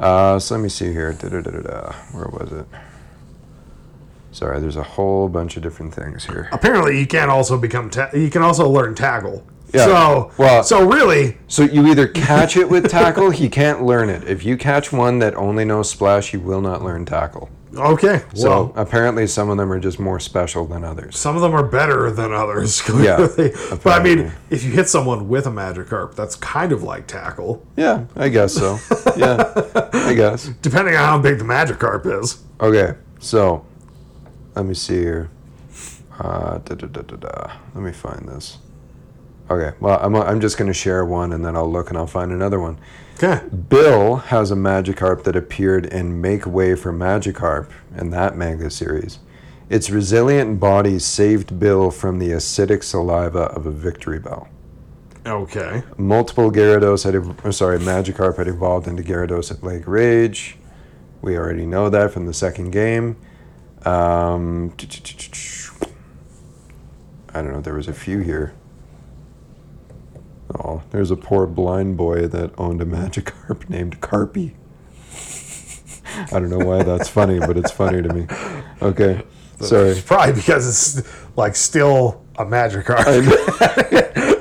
Uh, 0.00 0.38
so 0.38 0.54
let 0.56 0.62
me 0.62 0.68
see 0.68 0.92
here. 0.92 1.12
Da-da-da-da-da. 1.12 1.92
Where 2.12 2.26
was 2.28 2.50
it? 2.52 2.66
Sorry, 4.32 4.58
there's 4.60 4.76
a 4.76 4.82
whole 4.82 5.28
bunch 5.28 5.56
of 5.56 5.62
different 5.62 5.92
things 5.92 6.24
here. 6.24 6.48
Apparently, 6.52 6.98
you 6.98 7.06
can 7.06 7.28
also 7.28 7.58
become 7.58 7.90
ta- 7.90 8.10
you 8.14 8.30
can 8.30 8.42
also 8.42 8.68
learn 8.68 8.94
tackle. 8.94 9.44
Yeah, 9.74 9.84
So 9.84 10.32
well- 10.38 10.62
so 10.64 10.88
really, 10.88 11.36
So 11.48 11.62
you 11.62 11.86
either 11.88 12.06
catch 12.08 12.56
it 12.56 12.68
with 12.68 12.88
tackle, 12.90 13.30
he 13.30 13.48
can't 13.48 13.82
learn 13.84 14.08
it. 14.08 14.24
If 14.24 14.44
you 14.44 14.56
catch 14.56 14.92
one 14.92 15.18
that 15.18 15.34
only 15.36 15.64
knows 15.64 15.90
splash, 15.90 16.32
you 16.32 16.40
will 16.40 16.60
not 16.60 16.82
learn 16.82 17.04
tackle. 17.04 17.50
Okay. 17.76 18.22
So 18.34 18.48
Well, 18.48 18.72
apparently, 18.76 19.26
some 19.26 19.48
of 19.50 19.56
them 19.56 19.72
are 19.72 19.78
just 19.80 19.98
more 20.00 20.18
special 20.20 20.66
than 20.66 20.84
others. 20.84 21.16
some 21.18 21.36
of 21.36 21.42
them 21.42 21.54
are 21.54 21.62
better 21.62 22.10
than 22.10 22.32
others. 22.32 22.82
Yeah, 23.00 23.26
Clearly. 23.28 23.52
but 23.82 24.00
I 24.00 24.02
mean, 24.02 24.32
if 24.50 24.64
you 24.64 24.70
hit 24.72 24.88
someone 24.88 25.28
with 25.28 25.46
a 25.46 25.50
Magikarp, 25.50 26.14
that's 26.14 26.36
kind 26.36 26.72
of 26.72 26.82
like 26.82 27.06
tackle, 27.06 27.64
Yeah, 27.76 28.04
I 28.16 28.28
guess 28.28 28.54
so. 28.54 28.78
Yeah, 29.16 29.52
I 29.92 30.14
guess. 30.14 30.46
depending 30.62 30.94
on 30.96 31.04
how 31.04 31.18
big 31.18 31.38
the 31.38 31.44
Magikarp 31.44 32.06
is. 32.22 32.42
Okay, 32.60 32.94
so 33.20 33.64
let 34.54 34.66
me 34.66 34.74
see 34.74 34.98
here. 34.98 35.30
Uh, 36.18 36.58
da, 36.58 36.74
da, 36.74 36.86
da, 36.86 37.00
da, 37.02 37.16
da. 37.16 37.52
Let 37.74 37.82
me 37.84 37.92
find 37.92 38.28
this. 38.28 38.58
Okay, 39.50 39.76
well, 39.80 39.98
I'm, 40.00 40.14
I'm 40.14 40.40
just 40.40 40.56
going 40.56 40.68
to 40.68 40.74
share 40.74 41.04
one 41.04 41.32
and 41.32 41.44
then 41.44 41.56
I'll 41.56 41.70
look 41.70 41.88
and 41.88 41.98
I'll 41.98 42.06
find 42.06 42.30
another 42.30 42.60
one. 42.60 42.78
Okay. 43.22 43.44
Bill 43.48 44.16
has 44.16 44.50
a 44.50 44.54
Magikarp 44.54 45.24
that 45.24 45.34
appeared 45.34 45.84
in 45.86 46.20
Make 46.20 46.46
Way 46.46 46.76
for 46.76 46.92
Magikarp 46.92 47.68
in 47.96 48.10
that 48.10 48.36
manga 48.36 48.70
series. 48.70 49.18
Its 49.68 49.90
resilient 49.90 50.58
body 50.60 50.98
saved 50.98 51.58
Bill 51.58 51.90
from 51.90 52.18
the 52.18 52.30
acidic 52.30 52.82
saliva 52.82 53.40
of 53.40 53.66
a 53.66 53.72
Victreebel. 53.72 54.48
Okay. 55.26 55.82
Multiple 55.98 56.50
Gyarados 56.50 57.04
had, 57.04 57.14
ev- 57.14 57.44
uh, 57.44 57.52
sorry, 57.52 57.78
Magikarp 57.78 58.38
had 58.38 58.48
evolved 58.48 58.86
into 58.86 59.02
Gyarados 59.02 59.50
at 59.50 59.62
Lake 59.62 59.86
Rage. 59.86 60.56
We 61.22 61.36
already 61.36 61.66
know 61.66 61.90
that 61.90 62.12
from 62.12 62.26
the 62.26 62.32
second 62.32 62.70
game. 62.70 63.16
Um, 63.84 64.74
I 67.34 67.42
don't 67.42 67.52
know. 67.52 67.60
There 67.60 67.74
was 67.74 67.88
a 67.88 67.92
few 67.92 68.20
here. 68.20 68.54
There's 70.90 71.10
a 71.10 71.16
poor 71.16 71.46
blind 71.46 71.96
boy 71.96 72.26
that 72.28 72.52
owned 72.58 72.80
a 72.80 72.84
Magikarp 72.84 73.68
named 73.68 74.00
Carpy. 74.00 74.54
I 76.32 76.40
don't 76.40 76.50
know 76.50 76.58
why 76.58 76.82
that's 76.82 77.08
funny, 77.08 77.38
but 77.38 77.56
it's 77.56 77.70
funny 77.70 78.02
to 78.02 78.12
me. 78.12 78.26
Okay, 78.82 79.22
sorry. 79.60 79.90
It's 79.90 80.00
probably 80.02 80.34
because 80.34 80.66
it's 80.98 81.08
like 81.36 81.54
still 81.54 82.24
a 82.36 82.44
Magikarp. 82.44 83.06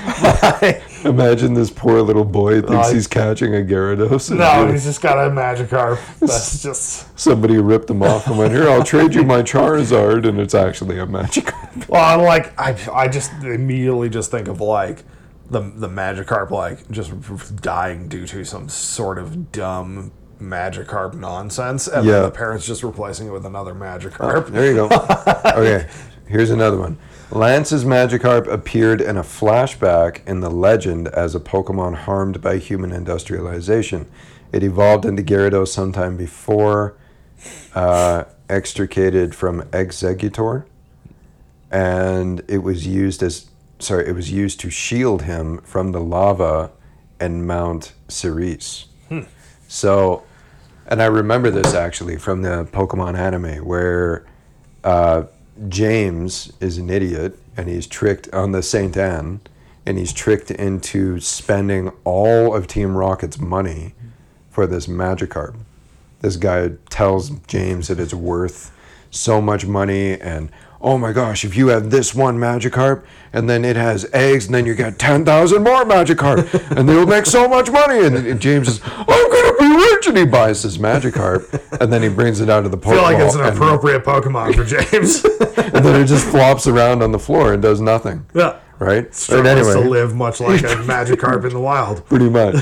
Imagine 1.04 1.54
this 1.54 1.70
poor 1.70 2.00
little 2.02 2.24
boy 2.24 2.60
thinks 2.60 2.88
I- 2.88 2.92
he's 2.94 3.06
catching 3.06 3.54
a 3.54 3.58
Gyarados. 3.58 4.36
no, 4.36 4.70
he's 4.70 4.84
just 4.84 5.00
got 5.00 5.18
a 5.18 5.30
Magikarp. 5.30 5.98
That's 6.20 6.62
just. 6.62 7.18
Somebody 7.18 7.56
ripped 7.58 7.90
him 7.90 8.02
off 8.02 8.26
and 8.28 8.38
went, 8.38 8.52
"Here, 8.52 8.68
I'll 8.68 8.84
trade 8.84 9.14
you 9.14 9.24
my 9.24 9.42
Charizard," 9.42 10.26
and 10.28 10.38
it's 10.38 10.54
actually 10.54 10.98
a 10.98 11.06
Magikarp. 11.06 11.88
Well, 11.88 12.04
I'm 12.20 12.24
like 12.24 12.58
I, 12.58 12.76
I 12.92 13.08
just 13.08 13.32
immediately 13.42 14.08
just 14.10 14.30
think 14.30 14.46
of 14.48 14.60
like 14.60 15.04
the 15.50 15.60
the 15.60 15.88
Magikarp 15.88 16.50
like 16.50 16.88
just 16.90 17.12
dying 17.60 18.08
due 18.08 18.26
to 18.28 18.44
some 18.44 18.68
sort 18.68 19.18
of 19.18 19.50
dumb 19.52 20.12
Magikarp 20.40 21.14
nonsense, 21.14 21.86
and 21.86 22.06
Yeah. 22.06 22.12
then 22.12 22.22
the 22.24 22.30
parents 22.30 22.66
just 22.66 22.82
replacing 22.82 23.26
it 23.26 23.30
with 23.30 23.44
another 23.44 23.74
Magikarp. 23.74 24.48
There 24.48 24.66
you 24.66 24.74
go. 24.74 24.88
Okay, 25.60 25.88
here's 26.26 26.50
another 26.50 26.78
one. 26.78 26.96
Lance's 27.32 27.84
Magikarp 27.84 28.46
appeared 28.50 29.00
in 29.00 29.16
a 29.16 29.22
flashback 29.22 30.26
in 30.26 30.40
the 30.40 30.50
legend 30.50 31.08
as 31.08 31.34
a 31.34 31.40
Pokemon 31.40 31.94
harmed 31.94 32.40
by 32.40 32.56
human 32.58 32.92
industrialization. 32.92 34.06
It 34.52 34.62
evolved 34.62 35.04
into 35.04 35.22
Gyarados 35.22 35.68
sometime 35.68 36.16
before 36.16 36.94
uh, 37.74 38.24
extricated 38.48 39.34
from 39.34 39.64
Executor, 39.72 40.66
and 41.70 42.42
it 42.48 42.58
was 42.58 42.86
used 42.86 43.22
as 43.22 43.49
sorry, 43.80 44.08
it 44.08 44.14
was 44.14 44.30
used 44.30 44.60
to 44.60 44.70
shield 44.70 45.22
him 45.22 45.58
from 45.58 45.92
the 45.92 46.00
lava 46.00 46.70
and 47.18 47.46
Mount 47.46 47.92
Cerise. 48.08 48.86
So, 49.68 50.24
and 50.86 51.00
I 51.00 51.06
remember 51.06 51.50
this 51.50 51.74
actually 51.74 52.16
from 52.16 52.42
the 52.42 52.68
Pokemon 52.72 53.16
anime 53.16 53.64
where 53.64 54.26
uh, 54.82 55.24
James 55.68 56.52
is 56.60 56.78
an 56.78 56.90
idiot 56.90 57.38
and 57.56 57.68
he's 57.68 57.86
tricked 57.86 58.28
on 58.32 58.50
the 58.50 58.62
Saint 58.62 58.96
Anne 58.96 59.40
and 59.86 59.96
he's 59.96 60.12
tricked 60.12 60.50
into 60.50 61.20
spending 61.20 61.92
all 62.04 62.54
of 62.54 62.66
Team 62.66 62.96
Rocket's 62.96 63.38
money 63.38 63.94
for 64.50 64.66
this 64.66 64.88
Magikarp. 64.88 65.56
This 66.20 66.36
guy 66.36 66.72
tells 66.88 67.30
James 67.46 67.88
that 67.88 68.00
it's 68.00 68.12
worth 68.12 68.72
so 69.10 69.40
much 69.40 69.66
money 69.66 70.20
and 70.20 70.50
oh 70.82 70.96
my 70.96 71.12
gosh, 71.12 71.44
if 71.44 71.56
you 71.56 71.68
have 71.68 71.90
this 71.90 72.14
one 72.14 72.38
Magikarp 72.38 73.04
and 73.32 73.48
then 73.50 73.64
it 73.64 73.76
has 73.76 74.06
eggs 74.12 74.46
and 74.46 74.54
then 74.54 74.64
you 74.66 74.74
get 74.74 74.98
10,000 74.98 75.62
more 75.62 75.84
Magikarp 75.84 76.70
and 76.76 76.88
they'll 76.88 77.06
make 77.06 77.26
so 77.26 77.46
much 77.48 77.70
money. 77.70 78.04
And, 78.04 78.16
and 78.16 78.40
James 78.40 78.66
says, 78.68 78.80
I'm 78.84 79.30
going 79.30 79.54
to 79.54 79.56
be 79.60 79.76
rich. 79.76 80.06
And 80.06 80.16
he 80.16 80.24
buys 80.24 80.62
this 80.62 80.78
Magikarp 80.78 81.80
and 81.80 81.92
then 81.92 82.02
he 82.02 82.08
brings 82.08 82.40
it 82.40 82.48
out 82.48 82.64
of 82.64 82.70
the 82.70 82.78
Pokeball. 82.78 82.92
I 82.92 82.94
feel 82.94 83.02
like 83.02 83.18
it's 83.18 83.34
an 83.34 83.40
and- 83.42 83.54
appropriate 83.56 84.04
Pokemon 84.04 84.54
for 84.54 84.64
James. 84.64 85.24
and 85.74 85.84
then 85.84 86.00
it 86.00 86.06
just 86.06 86.26
flops 86.26 86.66
around 86.66 87.02
on 87.02 87.12
the 87.12 87.18
floor 87.18 87.52
and 87.52 87.62
does 87.62 87.80
nothing. 87.80 88.26
yeah. 88.34 88.58
Right? 88.78 89.14
Struggles 89.14 89.66
But 89.74 89.82
to 89.82 89.90
live 89.90 90.14
much 90.14 90.40
like 90.40 90.62
a 90.62 90.68
Magikarp 90.76 91.44
in 91.44 91.52
the 91.52 91.60
wild. 91.60 92.02
pretty 92.08 92.30
much. 92.30 92.54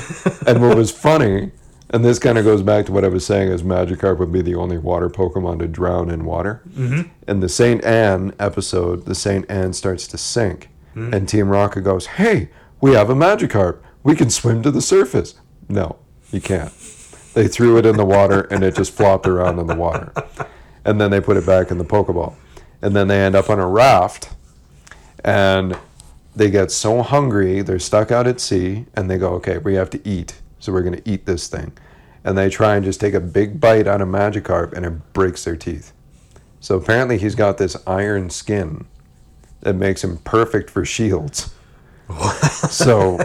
and 0.49 0.61
what 0.61 0.77
was 0.77 0.91
funny, 0.91 1.53
and 1.91 2.05
this 2.05 2.19
kind 2.19 2.39
of 2.39 2.45
goes 2.45 2.63
back 2.63 2.87
to 2.87 2.93
what 2.93 3.05
I 3.05 3.09
was 3.09 3.25
saying, 3.25 3.51
is 3.51 3.63
Magikarp 3.63 4.19
would 4.19 4.33
be 4.33 4.43
the 4.43 4.55
only 4.55 4.79
water 4.79 5.09
Pokemon 5.09 5.59
to 5.61 5.67
drown 5.67 6.11
in 6.11 6.25
water. 6.25 6.63
Mm-hmm. 6.71 7.09
In 7.27 7.41
the 7.41 7.49
Saint 7.49 7.85
Anne 7.85 8.35
episode, 8.39 9.07
the 9.07 9.15
Saint 9.15 9.47
Anne 9.51 9.73
starts 9.73 10.07
to 10.09 10.19
sink, 10.19 10.69
and 10.95 11.29
Team 11.29 11.49
Rocket 11.49 11.83
goes, 11.83 12.07
"Hey, 12.07 12.51
we 12.81 12.95
have 12.95 13.09
a 13.09 13.15
Magikarp. 13.15 13.81
We 14.03 14.17
can 14.17 14.31
swim 14.31 14.63
to 14.63 14.71
the 14.71 14.83
surface." 14.83 15.35
No, 15.69 15.97
you 16.33 16.41
can't. 16.41 16.73
They 17.35 17.47
threw 17.47 17.77
it 17.79 17.87
in 17.87 17.97
the 17.97 18.05
water, 18.05 18.43
and 18.51 18.65
it 18.65 18.75
just 18.75 18.93
flopped 18.93 19.27
around 19.27 19.59
in 19.59 19.67
the 19.67 19.77
water. 19.77 20.13
And 20.85 21.01
then 21.01 21.11
they 21.11 21.21
put 21.21 21.37
it 21.37 21.47
back 21.47 21.71
in 21.71 21.79
the 21.79 21.85
Pokeball, 21.85 22.35
and 22.83 22.97
then 22.97 23.09
they 23.09 23.21
end 23.21 23.35
up 23.35 23.49
on 23.51 23.61
a 23.61 23.67
raft, 23.67 24.31
and 25.25 25.79
they 26.35 26.51
get 26.51 26.71
so 26.71 27.03
hungry, 27.03 27.63
they're 27.63 27.79
stuck 27.79 28.11
out 28.11 28.27
at 28.27 28.41
sea, 28.41 28.87
and 28.95 29.11
they 29.11 29.19
go, 29.19 29.35
okay, 29.35 29.59
we 29.59 29.75
have 29.75 29.91
to 29.91 30.09
eat. 30.09 30.41
So 30.59 30.73
we're 30.73 30.83
going 30.83 31.01
to 31.01 31.11
eat 31.11 31.27
this 31.27 31.49
thing. 31.49 31.73
And 32.25 32.37
they 32.37 32.51
try 32.51 32.77
and 32.77 32.85
just 32.85 33.01
take 33.01 33.15
a 33.15 33.21
big 33.21 33.61
bite 33.61 33.87
out 33.87 34.01
of 34.01 34.09
Magikarp, 34.09 34.73
and 34.73 34.85
it 34.85 35.13
breaks 35.13 35.45
their 35.45 35.57
teeth. 35.57 35.93
So 36.61 36.77
apparently, 36.77 37.19
he's 37.19 37.35
got 37.35 37.59
this 37.59 37.77
iron 37.87 38.31
skin 38.31 38.87
that 39.61 39.75
makes 39.75 40.03
him 40.03 40.19
perfect 40.19 40.71
for 40.71 40.85
shields. 40.85 41.55
so, 42.71 43.19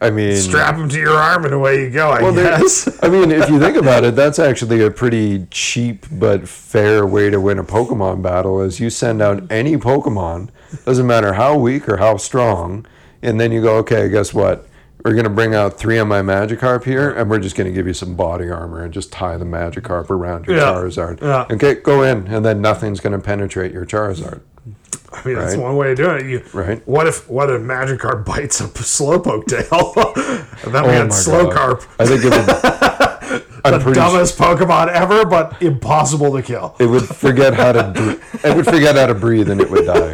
I 0.00 0.10
mean, 0.10 0.36
Strap 0.36 0.76
him 0.76 0.88
to 0.88 0.98
your 0.98 1.14
arm 1.14 1.44
and 1.44 1.52
away 1.52 1.82
you 1.82 1.90
go, 1.90 2.10
I 2.10 2.22
well, 2.22 2.32
guess. 2.32 2.88
I 3.02 3.08
mean, 3.08 3.30
if 3.30 3.50
you 3.50 3.58
think 3.58 3.76
about 3.82 4.04
it, 4.04 4.14
that's 4.14 4.38
actually 4.38 4.84
a 4.84 4.90
pretty 4.90 5.46
cheap 5.50 6.06
but 6.12 6.48
fair 6.48 7.06
way 7.06 7.30
to 7.30 7.40
win 7.40 7.58
a 7.58 7.64
Pokemon 7.64 8.22
battle. 8.22 8.60
Is 8.60 8.78
you 8.78 8.90
send 8.90 9.20
out 9.20 9.50
any 9.50 9.76
Pokemon, 9.76 10.50
doesn't 10.84 11.06
matter 11.06 11.32
how 11.32 11.58
weak 11.58 11.88
or 11.88 11.96
how 11.96 12.16
strong, 12.16 12.86
and 13.22 13.40
then 13.40 13.50
you 13.50 13.60
go, 13.60 13.76
okay, 13.78 14.08
guess 14.08 14.32
what? 14.32 14.67
We're 15.08 15.14
gonna 15.14 15.30
bring 15.30 15.54
out 15.54 15.78
three 15.78 15.96
of 15.96 16.06
my 16.06 16.20
Magikarp 16.20 16.84
here, 16.84 17.10
and 17.10 17.30
we're 17.30 17.38
just 17.38 17.56
gonna 17.56 17.70
give 17.70 17.86
you 17.86 17.94
some 17.94 18.14
body 18.14 18.50
armor 18.50 18.82
and 18.84 18.92
just 18.92 19.10
tie 19.10 19.38
the 19.38 19.46
Magikarp 19.46 20.10
around 20.10 20.46
your 20.46 20.56
Yeah. 20.58 20.64
Charizard. 20.64 21.22
Yeah. 21.22 21.46
Okay, 21.50 21.76
go 21.76 22.02
in, 22.02 22.26
and 22.26 22.44
then 22.44 22.60
nothing's 22.60 23.00
gonna 23.00 23.18
penetrate 23.18 23.72
your 23.72 23.86
Charizard. 23.86 24.40
I 25.10 25.26
mean, 25.26 25.36
that's 25.36 25.54
Right. 25.54 25.62
one 25.64 25.76
way 25.76 25.92
of 25.92 25.96
doing 25.96 26.16
it. 26.20 26.26
You, 26.26 26.42
Right. 26.52 26.82
What 26.84 27.06
if 27.06 27.26
what 27.30 27.48
if 27.48 27.62
Magikarp 27.62 28.26
bites 28.26 28.60
a 28.60 28.64
Slowpoke 28.68 29.46
tail? 29.46 29.94
and 30.62 30.74
then 30.74 30.82
we 30.82 30.90
Oh 30.90 30.92
had 30.92 31.08
Slowcarp, 31.08 31.86
I 31.98 32.04
think 32.04 32.24
it 32.24 32.30
would. 32.30 33.42
I'm 33.64 33.72
the 33.72 33.80
pretty 33.80 33.98
dumbest 33.98 34.36
Pokemon 34.38 34.88
ever, 34.92 35.24
but 35.24 35.54
impossible 35.62 36.36
to 36.36 36.42
kill. 36.42 36.76
it 36.78 36.84
would 36.86 37.04
forget 37.08 37.54
how 37.54 37.72
to 37.72 37.92
br- 37.94 38.46
it 38.46 38.54
would 38.54 38.66
forget 38.66 38.94
how 38.96 39.06
to 39.06 39.14
breathe 39.14 39.48
and 39.48 39.62
it 39.62 39.70
would 39.70 39.86
die 39.86 40.12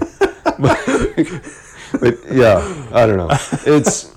but 2.01 2.17
yeah 2.31 2.59
i 2.93 3.07
don't 3.07 3.17
know 3.17 3.29
it's 3.67 4.14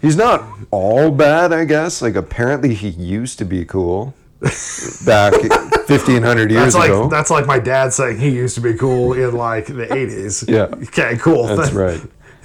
he's 0.00 0.16
not 0.16 0.44
all 0.70 1.10
bad 1.10 1.52
i 1.52 1.64
guess 1.64 2.00
like 2.02 2.14
apparently 2.14 2.74
he 2.74 2.88
used 2.88 3.38
to 3.38 3.44
be 3.44 3.64
cool 3.64 4.14
back 5.04 5.32
1500 5.32 6.50
years 6.50 6.62
That's 6.62 6.74
like 6.74 6.88
ago. 6.90 7.08
that's 7.08 7.30
like 7.30 7.46
my 7.46 7.58
dad 7.58 7.92
saying 7.92 8.18
he 8.18 8.30
used 8.30 8.54
to 8.54 8.60
be 8.62 8.74
cool 8.74 9.12
in 9.12 9.34
like 9.34 9.66
the 9.66 9.92
eighties. 9.98 10.44
Yeah. 10.48 10.62
Okay, 10.88 11.18
cool. 11.18 11.46
That's 11.46 11.72
right. 11.86 12.00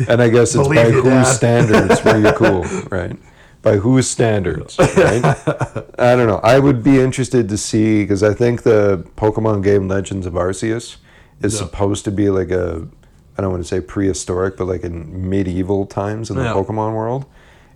And 0.10 0.22
I 0.22 0.28
guess 0.30 0.56
it's 0.56 0.68
by 0.68 0.90
whose 0.92 1.04
Dad. 1.06 1.24
standards 1.24 2.04
were 2.04 2.18
you 2.18 2.32
cool, 2.36 2.64
right? 2.90 3.16
By 3.62 3.78
whose 3.78 4.10
standards, 4.10 4.78
right? 4.78 5.24
I 5.98 6.16
don't 6.18 6.28
know. 6.28 6.42
I 6.44 6.60
would 6.60 6.84
be 6.84 7.00
interested 7.00 7.48
to 7.48 7.58
see 7.58 8.04
because 8.04 8.24
I 8.24 8.34
think 8.34 8.64
the 8.64 9.06
Pokemon 9.16 9.64
game 9.64 9.88
Legends 9.88 10.26
of 10.26 10.34
Arceus 10.34 10.98
is 11.42 11.54
Yeah. 11.54 11.60
supposed 11.60 12.04
to 12.06 12.12
be 12.12 12.30
like 12.30 12.52
a, 12.52 12.86
I 13.38 13.42
don't 13.42 13.52
want 13.52 13.64
to 13.64 13.68
say 13.70 13.80
prehistoric, 13.80 14.58
but 14.58 14.66
like 14.68 14.84
in 14.84 15.30
medieval 15.30 15.86
times 15.86 16.30
in 16.30 16.36
the 16.36 16.44
Yeah. 16.44 16.54
Pokemon 16.54 16.94
world. 16.94 17.26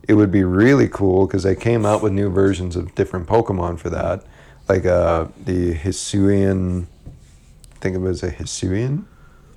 It 0.07 0.13
would 0.13 0.31
be 0.31 0.43
really 0.43 0.87
cool 0.87 1.27
because 1.27 1.43
they 1.43 1.55
came 1.55 1.85
out 1.85 2.01
with 2.01 2.13
new 2.13 2.29
versions 2.29 2.75
of 2.75 2.95
different 2.95 3.27
Pokemon 3.27 3.79
for 3.79 3.89
that, 3.91 4.23
like 4.67 4.85
uh, 4.85 5.27
the 5.45 5.75
Hisuian. 5.75 6.85
I 7.05 7.75
think 7.79 7.95
it 7.95 7.99
was 7.99 8.23
a 8.23 8.31
Hisuian. 8.31 9.05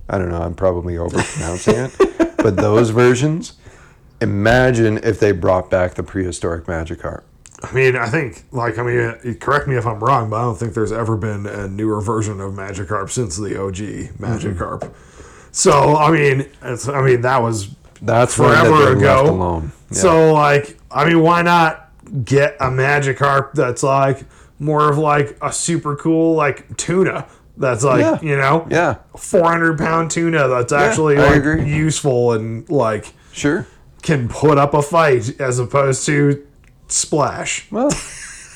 I 0.09 0.19
don't 0.19 0.29
know. 0.29 0.43
I'm 0.43 0.55
probably 0.55 0.95
overpronouncing 0.95 2.01
it, 2.01 2.37
but 2.37 2.57
those 2.57 2.91
versions. 2.91 3.55
Imagine 4.21 4.99
if 4.99 5.19
they 5.19 5.33
brought 5.33 5.69
back 5.69 5.95
the 5.95 6.03
prehistoric 6.05 6.67
Magikarp. 6.67 7.25
I 7.63 7.73
mean, 7.73 7.97
I 7.97 8.09
think 8.09 8.45
like 8.53 8.79
I 8.79 8.83
mean, 8.83 9.37
correct 9.39 9.69
me 9.69 9.77
if 9.77 9.87
I'm 9.87 10.01
wrong, 10.01 10.31
but 10.31 10.37
I 10.37 10.43
don't 10.43 10.57
think 10.57 10.75
there's 10.75 10.93
ever 10.93 11.17
been 11.17 11.47
a 11.47 11.69
newer 11.69 12.01
version 12.01 12.41
of 12.41 12.53
Magikarp 12.53 13.11
since 13.11 13.37
the 13.37 13.61
OG 13.61 13.77
Magikarp. 14.19 14.93
So 15.53 15.97
I 15.97 16.11
mean, 16.11 16.49
it's, 16.63 16.89
I 16.89 17.03
mean 17.03 17.21
that 17.23 17.43
was 17.43 17.69
That's 18.03 18.37
that 18.37 18.43
forever 18.45 18.71
left 18.71 18.97
ago. 18.99 19.31
alone. 19.31 19.73
Yeah. 19.91 19.99
So 19.99 20.33
like, 20.35 20.79
I 20.91 21.07
mean, 21.07 21.21
why 21.23 21.43
not 21.43 21.89
get 22.25 22.57
a 22.61 22.67
Magikarp 22.67 23.53
that's 23.55 23.83
like 23.83 24.25
more 24.59 24.91
of 24.91 24.99
like 24.99 25.39
a 25.41 25.53
super 25.53 25.97
cool 25.97 26.35
like 26.35 26.77
tuna 26.77 27.27
that's 27.57 27.83
like 27.85 28.01
Yeah. 28.01 28.19
you 28.23 28.37
know 28.37 28.67
yeah, 28.71 28.97
400 29.17 29.77
pound 29.79 30.11
tuna 30.11 30.47
that's 30.49 30.73
actually 30.73 31.17
I 31.19 31.23
like 31.29 31.37
agree. 31.37 31.65
useful 31.73 32.33
and 32.33 32.69
like 32.71 33.13
sure. 33.33 33.67
can 34.03 34.29
put 34.29 34.59
up 34.59 34.75
a 34.75 34.83
fight 34.83 35.41
as 35.41 35.59
opposed 35.59 36.05
to 36.07 36.47
splash. 36.89 37.71
Well, 37.71 37.89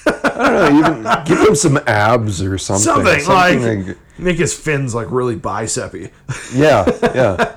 I 0.07 0.71
don't 0.73 1.03
know. 1.03 1.19
Even 1.19 1.25
give 1.25 1.49
him 1.49 1.55
some 1.55 1.79
abs 1.87 2.41
or 2.43 2.59
something. 2.59 2.85
Something, 2.85 3.27
like, 3.27 3.87
like- 3.87 3.97
make 4.19 4.37
his 4.39 4.55
fins 4.55 4.95
like 4.95 5.11
really 5.11 5.37
bicepy. 5.37 6.11
yeah, 6.55 6.85
yeah. 7.15 7.57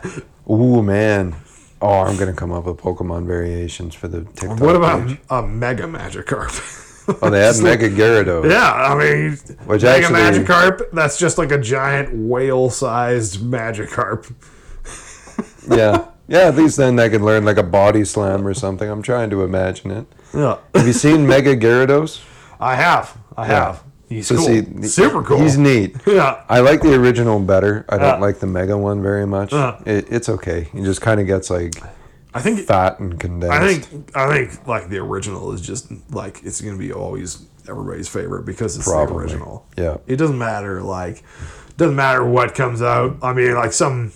Ooh, 0.49 0.81
man. 0.81 1.35
Oh, 1.81 1.99
I'm 2.01 2.17
gonna 2.17 2.33
come 2.33 2.51
up 2.51 2.65
with 2.65 2.77
Pokemon 2.77 3.25
variations 3.25 3.95
for 3.95 4.07
the 4.09 4.21
TikTok. 4.25 4.59
what 4.59 4.75
about 4.75 5.07
page. 5.07 5.17
a 5.29 5.41
Mega 5.41 5.83
Magikarp? 5.83 7.17
Oh, 7.23 7.29
they 7.29 7.39
had 7.45 7.57
Mega 7.63 7.89
Gyarados. 7.89 8.49
yeah, 8.51 8.71
I 8.73 8.95
mean, 8.95 9.31
Which 9.65 9.83
Mega 9.83 10.05
actually- 10.07 10.43
Magikarp. 10.43 10.91
That's 10.91 11.17
just 11.17 11.37
like 11.37 11.51
a 11.51 11.57
giant 11.57 12.13
whale-sized 12.13 13.39
Magikarp. 13.39 14.31
yeah, 15.69 16.05
yeah. 16.27 16.39
At 16.47 16.55
least 16.55 16.77
then 16.77 16.95
they 16.97 17.09
could 17.09 17.21
learn 17.21 17.45
like 17.45 17.57
a 17.57 17.63
body 17.63 18.03
slam 18.05 18.45
or 18.45 18.53
something. 18.53 18.89
I'm 18.89 19.01
trying 19.01 19.29
to 19.31 19.43
imagine 19.43 19.91
it. 19.91 20.05
Yeah, 20.33 20.57
Have 20.75 20.85
you 20.85 20.93
seen 20.93 21.25
Mega 21.25 21.55
Gyarados? 21.55 22.21
I 22.59 22.75
have. 22.75 23.17
I 23.37 23.45
have. 23.45 23.83
He's 24.09 24.27
So 24.27 24.35
cool. 24.35 24.45
see, 24.47 24.87
Super 24.87 25.21
cool. 25.23 25.39
He's 25.39 25.57
neat. 25.57 25.95
yeah. 26.07 26.41
I 26.49 26.59
like 26.61 26.81
the 26.81 26.95
original 26.95 27.39
better. 27.39 27.85
I 27.89 27.97
don't 27.97 28.05
Yeah. 28.07 28.17
like 28.17 28.39
the 28.39 28.47
Mega 28.47 28.77
one 28.77 29.01
very 29.03 29.25
much. 29.27 29.53
Yeah. 29.53 29.79
It, 29.85 30.11
it's 30.11 30.27
okay. 30.29 30.67
He 30.73 30.81
just 30.81 30.99
kind 31.01 31.21
of 31.21 31.27
gets 31.27 31.49
like 31.49 31.75
I 32.33 32.41
think 32.41 32.59
fat 32.61 32.99
and 32.99 33.19
condensed. 33.19 33.53
I 33.53 33.73
think 33.73 34.15
I 34.17 34.29
think 34.47 34.67
like 34.67 34.89
the 34.89 34.97
original 34.97 35.51
is 35.53 35.61
just 35.61 35.91
like 36.11 36.41
it's 36.43 36.59
gonna 36.61 36.77
be 36.77 36.91
always 36.91 37.45
everybody's 37.67 38.09
favorite 38.09 38.45
because 38.45 38.75
it's 38.75 38.87
Probably. 38.87 39.13
the 39.13 39.19
original. 39.19 39.65
Yeah. 39.77 39.97
It 40.07 40.15
doesn't 40.15 40.37
matter 40.39 40.81
like 40.81 41.23
doesn't 41.77 41.95
matter 41.95 42.25
what 42.25 42.55
comes 42.55 42.81
out. 42.81 43.17
I 43.21 43.33
mean 43.33 43.53
like 43.55 43.73
some 43.73 44.11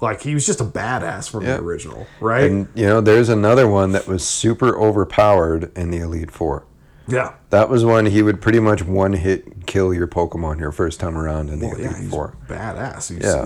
like 0.00 0.20
he 0.20 0.34
was 0.34 0.44
just 0.44 0.60
a 0.60 0.64
badass 0.64 1.30
from 1.30 1.44
Yeah. 1.44 1.56
the 1.56 1.62
original, 1.62 2.06
right? 2.20 2.50
And 2.50 2.68
you 2.74 2.86
know, 2.86 3.00
there's 3.00 3.28
another 3.28 3.66
one 3.68 3.92
that 3.92 4.06
was 4.06 4.26
super 4.26 4.76
overpowered 4.78 5.70
in 5.76 5.90
the 5.90 5.98
Elite 5.98 6.30
Four. 6.30 6.64
Yeah. 7.08 7.34
That 7.50 7.68
was 7.68 7.84
one 7.84 8.06
he 8.06 8.22
would 8.22 8.40
pretty 8.40 8.60
much 8.60 8.82
one 8.84 9.12
hit 9.12 9.66
kill 9.66 9.92
your 9.92 10.06
Pokemon 10.06 10.58
your 10.60 10.72
first 10.72 11.00
time 11.00 11.16
around 11.18 11.48
in 11.50 11.58
the 11.60 11.66
Well, 11.66 11.76
Elite 11.76 11.90
yeah, 11.92 11.98
he's 12.00 12.10
Four. 12.10 12.36
badass. 12.48 13.08
He's, 13.08 13.22
Yeah. 13.22 13.42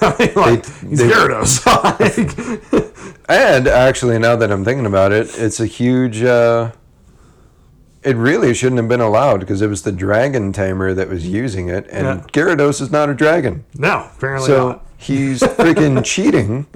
I 0.08 0.16
mean, 0.18 0.34
like, 0.34 0.66
he's 0.80 0.98
they- 0.98 1.08
Gyarados. 1.08 2.90
And 3.28 3.66
actually, 3.68 4.18
now 4.18 4.36
that 4.36 4.50
I'm 4.52 4.64
thinking 4.64 4.86
about 4.86 5.12
it, 5.12 5.38
it's 5.38 5.58
a 5.60 5.66
huge. 5.66 6.22
Uh, 6.22 6.72
it 8.02 8.16
really 8.16 8.52
shouldn't 8.52 8.78
have 8.78 8.88
been 8.88 9.00
allowed 9.00 9.40
because 9.40 9.62
it 9.62 9.68
was 9.68 9.80
the 9.82 9.92
dragon 9.92 10.52
tamer 10.52 10.92
that 10.92 11.08
was 11.08 11.26
using 11.26 11.68
it, 11.70 11.86
and 11.90 12.06
Yeah. 12.06 12.26
Gyarados 12.32 12.82
is 12.82 12.90
not 12.90 13.08
a 13.08 13.14
dragon. 13.14 13.64
no, 13.78 14.06
apparently 14.14 14.46
So 14.46 14.68
not. 14.68 14.86
he's 14.98 15.40
freaking 15.40 16.04
cheating 16.04 16.66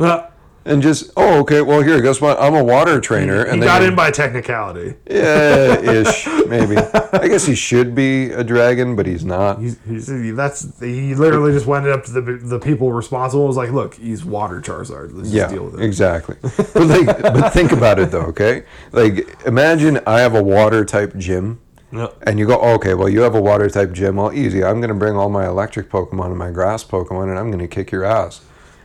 and 0.69 0.83
just, 0.83 1.11
oh, 1.17 1.41
okay, 1.41 1.63
well, 1.63 1.81
here, 1.83 2.01
guess 2.01 2.21
what? 2.21 2.39
I'm 2.41 2.55
a 2.55 2.63
water 2.63 3.01
trainer. 3.01 3.43
and 3.45 3.61
he 3.63 3.67
got 3.67 3.83
in 3.83 3.95
by 3.97 4.11
technicality. 4.11 4.95
Yeah, 5.11 5.81
ish, 5.81 6.27
maybe. 6.47 6.77
I 6.77 7.27
guess 7.27 7.47
he 7.47 7.55
should 7.55 7.95
be 7.95 8.31
a 8.31 8.45
dragon, 8.45 8.95
but 8.95 9.07
he's 9.07 9.25
not. 9.25 9.61
He's, 9.61 9.79
he's, 9.87 10.07
that's 10.37 10.79
he 10.81 11.15
literally 11.15 11.53
just 11.53 11.67
went 11.67 11.87
up 11.89 12.05
to 12.05 12.13
the 12.13 12.21
the 12.21 12.59
people 12.59 12.93
responsible. 12.93 13.43
and 13.45 13.49
Was 13.49 13.57
like, 13.57 13.71
look, 13.71 13.95
he's 13.95 14.25
water 14.25 14.61
Charizard. 14.61 15.11
Let's 15.15 15.31
Yeah, 15.31 15.45
just 15.45 15.55
deal 15.55 15.65
with 15.65 15.81
it. 15.81 15.85
exactly. 15.85 16.37
But 16.43 16.77
like, 16.87 17.23
but 17.23 17.51
think 17.53 17.73
about 17.73 17.99
it 17.99 18.11
though, 18.11 18.27
okay? 18.27 18.65
Like, 18.93 19.27
imagine 19.47 20.01
I 20.07 20.21
have 20.21 20.35
a 20.35 20.43
water 20.43 20.85
type 20.85 21.17
gym, 21.17 21.61
Yeah. 21.93 22.09
and 22.23 22.39
you 22.39 22.47
go, 22.47 22.59
oh, 22.61 22.75
okay, 22.75 22.95
well, 22.95 23.09
you 23.09 23.21
have 23.23 23.35
a 23.35 23.41
water 23.41 23.69
type 23.71 23.93
gym. 23.93 24.17
Well, 24.17 24.33
easy. 24.33 24.63
I'm 24.63 24.81
gonna 24.81 24.95
bring 24.95 25.17
all 25.17 25.31
my 25.31 25.47
electric 25.47 25.89
Pokemon 25.91 26.27
and 26.27 26.37
my 26.39 26.51
grass 26.51 26.85
Pokemon, 26.85 27.31
and 27.31 27.39
I'm 27.39 27.51
gonna 27.51 27.69
kick 27.69 27.91
your 27.91 28.05
ass. 28.05 28.43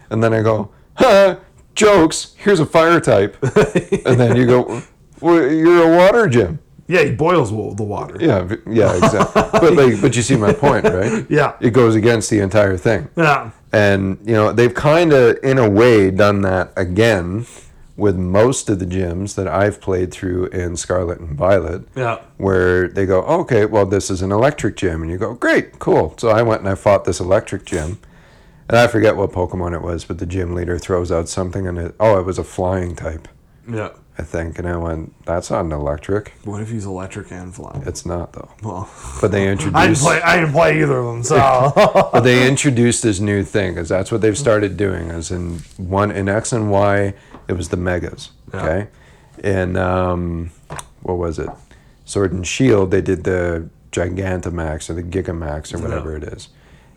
And 0.10 0.24
then 0.24 0.34
I 0.34 0.42
go, 0.42 0.70
huh? 0.96 1.38
Jokes. 1.76 2.34
Here's 2.38 2.60
a 2.60 2.66
fire 2.66 3.00
type, 3.00 3.38
and 3.44 4.20
then 4.20 4.36
you 4.36 4.46
go, 4.46 4.82
well, 5.22 5.52
you're 5.52 5.92
a 5.94 5.98
water 5.98 6.28
gym. 6.28 6.60
Yeah, 6.88 7.04
he 7.04 7.12
boils 7.12 7.50
the 7.50 7.84
water. 7.84 8.18
Yeah, 8.20 8.54
yeah, 8.68 8.96
exactly. 8.98 9.42
but 9.54 9.74
like, 9.74 10.02
but 10.02 10.16
you 10.16 10.22
see 10.22 10.36
my 10.36 10.54
point, 10.54 10.86
right? 10.86 11.26
Yeah. 11.30 11.54
It 11.62 11.72
goes 11.72 11.96
against 11.96 12.30
the 12.30 12.40
entire 12.40 12.78
thing. 12.78 13.08
Yeah. 13.16 13.52
And 13.72 14.20
you 14.26 14.34
know 14.34 14.52
they've 14.52 14.74
kind 14.74 15.14
of, 15.14 15.38
in 15.44 15.58
a 15.58 15.68
way, 15.70 16.12
done 16.12 16.42
that 16.42 16.74
again 16.76 17.46
with 17.96 18.18
most 18.18 18.70
of 18.70 18.80
the 18.80 18.86
gyms 18.86 19.36
that 19.36 19.48
I've 19.48 19.80
played 19.80 20.12
through 20.12 20.48
in 20.48 20.76
Scarlet 20.76 21.20
and 21.20 21.38
Violet, 21.38 21.84
Yeah. 21.96 22.20
where 22.38 22.88
they 22.88 23.06
go, 23.06 23.22
okay, 23.22 23.66
well 23.66 23.86
this 23.86 24.10
is 24.10 24.22
an 24.22 24.32
electric 24.32 24.76
gym, 24.76 25.02
and 25.04 25.10
you 25.12 25.18
go, 25.18 25.36
great, 25.36 25.80
cool. 25.80 26.16
So 26.18 26.30
I 26.30 26.42
went 26.42 26.62
and 26.62 26.70
I 26.70 26.76
fought 26.76 27.06
this 27.06 27.20
electric 27.20 27.66
gym, 27.66 28.00
and 28.70 28.78
I 28.78 28.88
forget 28.88 29.16
what 29.18 29.32
Pokemon 29.32 29.74
it 29.74 29.82
was, 29.82 30.06
but 30.06 30.18
the 30.20 30.26
gym 30.26 30.54
leader 30.56 30.78
throws 30.80 31.12
out 31.12 31.28
something, 31.30 31.68
and 31.68 31.78
it, 31.78 31.96
oh, 32.00 32.20
it 32.20 32.26
was 32.26 32.38
a 32.38 32.44
flying 32.44 32.96
type, 32.96 33.28
Yeah. 33.70 33.90
I 34.16 34.22
think, 34.22 34.60
and 34.60 34.68
I 34.68 34.78
went, 34.78 35.26
that's 35.26 35.50
not 35.50 35.66
an 35.66 35.72
electric. 35.72 36.34
What 36.44 36.62
if 36.62 36.70
he's 36.70 36.86
electric 36.86 37.32
and 37.32 37.54
flying? 37.54 37.82
It's 37.88 38.06
not 38.06 38.34
though. 38.34 38.52
Well, 38.62 38.88
But 39.20 39.32
they 39.32 39.42
I 39.50 39.56
didn't 39.56 39.66
introduced. 39.74 40.04
play. 40.04 40.22
I 40.22 40.36
didn't 40.40 40.52
play 40.52 40.82
either 40.84 40.98
of 41.00 41.06
them. 41.08 41.24
So 41.24 41.72
but 42.14 42.20
they 42.22 42.48
introduced 42.48 43.02
this 43.02 43.20
new 43.20 43.44
thing 43.44 43.74
because 43.74 43.90
that's 43.90 44.12
what 44.12 44.22
they've 44.22 44.38
started 44.38 44.78
doing. 44.78 45.10
As 45.10 45.32
in 45.32 45.60
one 45.78 46.12
in 46.12 46.30
X 46.30 46.54
and 46.54 46.70
Y, 46.70 47.16
it 47.48 47.54
was 47.54 47.70
the 47.70 47.78
megas. 47.78 48.30
Yeah. 48.54 48.62
Okay, 48.64 48.88
and 49.44 49.76
um, 49.78 50.52
what 51.02 51.18
was 51.18 51.40
it? 51.40 51.50
Sword 52.06 52.34
and 52.34 52.46
Shield. 52.46 52.92
They 52.92 53.02
did 53.02 53.24
the 53.24 53.68
Gigantamax 53.92 54.92
or 54.92 54.94
the 54.94 55.02
Gigamax 55.02 55.74
or 55.74 55.80
whatever 55.80 56.12
Yeah. 56.12 56.18
it 56.18 56.24
is, 56.34 56.50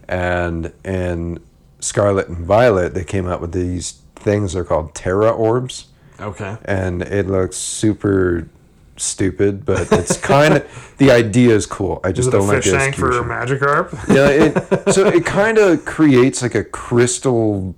and 0.07 0.70
in 0.85 1.38
Scarlet 1.81 2.29
and 2.29 2.39
Violet, 2.39 2.95
they 2.95 3.05
came 3.05 3.27
out 3.29 3.41
with 3.41 3.53
these 3.53 4.01
things. 4.15 4.53
They're 4.55 4.65
called 4.65 4.95
Tera 4.95 5.31
Orbs, 5.31 5.87
okay. 6.21 6.57
and 6.65 7.03
it 7.03 7.27
looks 7.29 7.57
super 7.57 8.49
stupid, 8.97 9.65
but 9.67 9.91
it's 9.93 10.17
kind 10.17 10.55
of 10.55 10.95
the 10.99 11.11
idea 11.11 11.55
is 11.55 11.67
cool. 11.67 12.01
I 12.03 12.12
just 12.12 12.31
don't 12.31 12.47
like 12.47 12.62
fish 12.62 12.73
the 12.73 12.79
tank 12.79 12.97
for 12.97 13.11
Magikarp? 13.23 13.93
yeah, 14.09 14.29
it, 14.29 14.93
so 14.95 15.07
it 15.07 15.27
kind 15.27 15.59
of 15.59 15.85
creates 15.85 16.41
like 16.43 16.55
a 16.55 16.65
crystal 16.65 17.75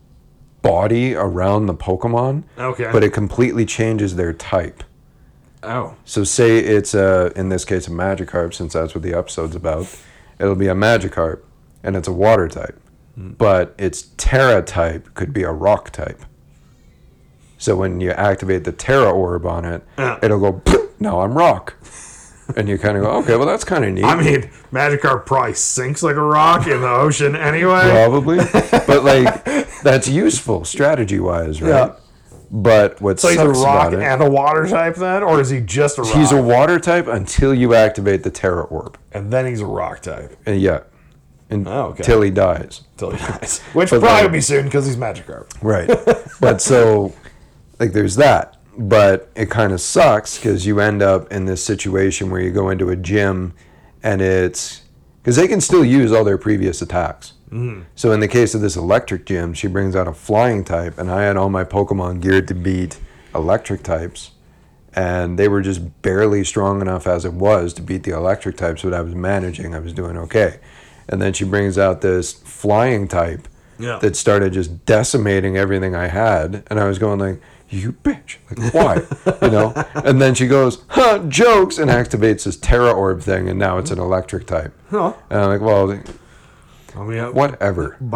body 0.62 1.14
around 1.14 1.66
the 1.66 1.74
Pokemon, 1.74 2.44
Okay. 2.58 2.88
but 2.92 3.02
it 3.04 3.12
completely 3.12 3.64
changes 3.66 4.16
their 4.16 4.32
type. 4.32 4.84
oh. 5.62 5.96
So 6.04 6.22
say 6.24 6.58
it's 6.58 6.94
a, 6.94 7.32
in 7.36 7.48
this 7.48 7.64
case, 7.64 7.88
a 7.88 7.90
Magikarp, 7.90 8.54
since 8.54 8.72
that's 8.74 8.94
what 8.94 9.02
the 9.02 9.14
episode's 9.14 9.56
about. 9.56 9.86
It'll 10.38 10.54
be 10.54 10.68
a 10.68 10.74
Magikarp, 10.74 11.40
and 11.82 11.96
it's 11.96 12.06
a 12.08 12.12
water 12.12 12.48
type. 12.48 12.80
But 13.20 13.74
its 13.78 14.10
Terra 14.16 14.62
type 14.62 15.12
could 15.14 15.32
be 15.32 15.42
a 15.42 15.50
rock 15.50 15.90
type. 15.90 16.22
So 17.58 17.74
when 17.74 18.00
you 18.00 18.12
activate 18.12 18.62
the 18.62 18.70
Tera 18.70 19.10
orb 19.10 19.44
on 19.44 19.64
it, 19.64 19.82
Yeah. 19.98 20.18
it'll 20.22 20.38
go. 20.52 20.62
No, 21.00 21.20
I'm 21.22 21.36
rock, 21.36 21.74
and 22.56 22.68
you 22.68 22.78
kind 22.78 22.96
of 22.96 23.02
go, 23.02 23.10
okay, 23.18 23.36
well 23.36 23.46
that's 23.46 23.64
kind 23.64 23.84
of 23.84 23.92
neat. 23.92 24.04
I 24.04 24.14
mean, 24.16 24.50
Magikarp 24.72 25.26
probably 25.26 25.54
sinks 25.54 26.02
like 26.02 26.14
a 26.16 26.22
rock 26.22 26.66
in 26.68 26.80
the 26.80 26.88
ocean 26.88 27.34
anyway. 27.34 27.90
Probably. 27.90 28.38
but 28.86 29.02
like 29.04 29.44
that's 29.82 30.08
useful 30.08 30.64
strategy 30.64 31.18
wise, 31.20 31.60
right? 31.60 31.68
Yeah. 31.70 31.92
But 32.50 33.00
what's 33.00 33.20
So 33.22 33.28
he's 33.28 33.38
a 33.38 33.48
rock 33.48 33.92
it, 33.92 33.98
and 34.00 34.22
a 34.22 34.30
water 34.30 34.66
type 34.68 34.94
then, 34.94 35.22
or 35.24 35.40
is 35.40 35.50
he 35.50 35.60
just 35.60 35.98
a 35.98 36.02
rock? 36.02 36.14
he's 36.14 36.32
a 36.32 36.40
water 36.40 36.78
type 36.78 37.06
until 37.08 37.52
you 37.52 37.74
activate 37.74 38.22
the 38.22 38.30
Tera 38.30 38.62
Orb. 38.62 38.96
and 39.12 39.32
then 39.32 39.44
he's 39.46 39.60
a 39.60 39.66
rock 39.66 40.00
type 40.00 40.36
And 40.46 40.60
yeah, 40.60 40.80
and 41.50 41.66
Oh, 41.68 41.86
okay. 41.88 41.98
until 42.00 42.20
he 42.22 42.30
dies. 42.30 42.82
until 42.92 43.10
he 43.12 43.18
dies, 43.18 43.60
which 43.72 43.90
But 43.90 44.00
probably 44.00 44.16
then- 44.16 44.24
will 44.24 44.32
be 44.32 44.40
soon 44.40 44.64
because 44.64 44.86
he's 44.86 44.96
Magikarp. 44.96 45.46
Right. 45.62 45.88
but 46.40 46.60
so, 46.60 47.14
like, 47.78 47.92
there's 47.92 48.16
that. 48.16 48.56
But 48.76 49.30
it 49.34 49.50
kind 49.50 49.72
of 49.72 49.80
sucks 49.80 50.36
because 50.38 50.64
you 50.66 50.78
end 50.80 51.02
up 51.02 51.32
in 51.32 51.46
this 51.46 51.64
situation 51.64 52.30
where 52.30 52.40
you 52.40 52.52
go 52.52 52.70
into 52.70 52.90
a 52.90 52.96
gym 52.96 53.54
and 54.04 54.20
it's 54.22 54.82
because 55.20 55.34
they 55.34 55.48
can 55.48 55.60
still 55.60 55.84
use 55.84 56.12
all 56.12 56.22
their 56.22 56.38
previous 56.38 56.80
attacks. 56.80 57.32
Mm. 57.50 57.86
So 57.96 58.12
in 58.12 58.20
the 58.20 58.28
case 58.28 58.54
of 58.54 58.60
this 58.60 58.76
electric 58.76 59.26
gym, 59.26 59.52
she 59.52 59.66
brings 59.66 59.96
out 59.96 60.06
a 60.06 60.12
flying 60.12 60.62
type, 60.64 60.96
and 60.98 61.10
I 61.10 61.22
had 61.24 61.36
all 61.36 61.48
my 61.48 61.64
Pokemon 61.64 62.20
geared 62.20 62.46
to 62.48 62.54
beat 62.54 62.98
electric 63.34 63.82
types, 63.82 64.30
and 64.94 65.38
they 65.38 65.48
were 65.48 65.60
just 65.60 66.02
barely 66.02 66.44
strong 66.44 66.80
enough 66.80 67.06
as 67.06 67.24
it 67.24 67.32
was 67.32 67.72
to 67.74 67.82
beat 67.82 68.04
the 68.04 68.12
electric 68.14 68.56
types. 68.56 68.82
But 68.82 68.94
I 68.94 69.00
was 69.00 69.14
managing, 69.14 69.74
I 69.74 69.80
was 69.80 69.92
doing 69.92 70.16
okay. 70.18 70.60
And 71.08 71.20
then 71.22 71.32
she 71.32 71.44
brings 71.44 71.78
out 71.78 72.00
this 72.00 72.32
flying 72.32 73.08
type 73.08 73.48
Yeah. 73.78 73.98
that 74.00 74.16
started 74.16 74.52
just 74.52 74.84
decimating 74.86 75.56
everything 75.56 75.94
I 75.94 76.08
had, 76.08 76.64
and 76.68 76.78
I 76.80 76.86
was 76.88 76.98
going 76.98 77.18
like, 77.20 77.40
"You 77.70 77.92
bitch! 77.92 78.36
Like 78.50 78.74
why?" 78.74 78.94
you 79.42 79.50
know. 79.50 79.72
And 79.94 80.20
then 80.20 80.34
she 80.34 80.46
goes, 80.46 80.82
"Huh, 80.88 81.20
jokes," 81.28 81.78
and 81.78 81.90
activates 81.90 82.44
this 82.44 82.56
Tera 82.56 82.90
Orb 82.92 83.22
thing, 83.22 83.48
and 83.48 83.58
now 83.58 83.78
it's 83.78 83.90
an 83.90 83.98
electric 83.98 84.46
type. 84.46 84.72
Huh. 84.90 85.12
And 85.30 85.40
I'm 85.40 85.48
like, 85.48 85.60
"Well, 85.60 85.92
I 86.96 87.04
mean, 87.04 87.34
whatever." 87.34 87.96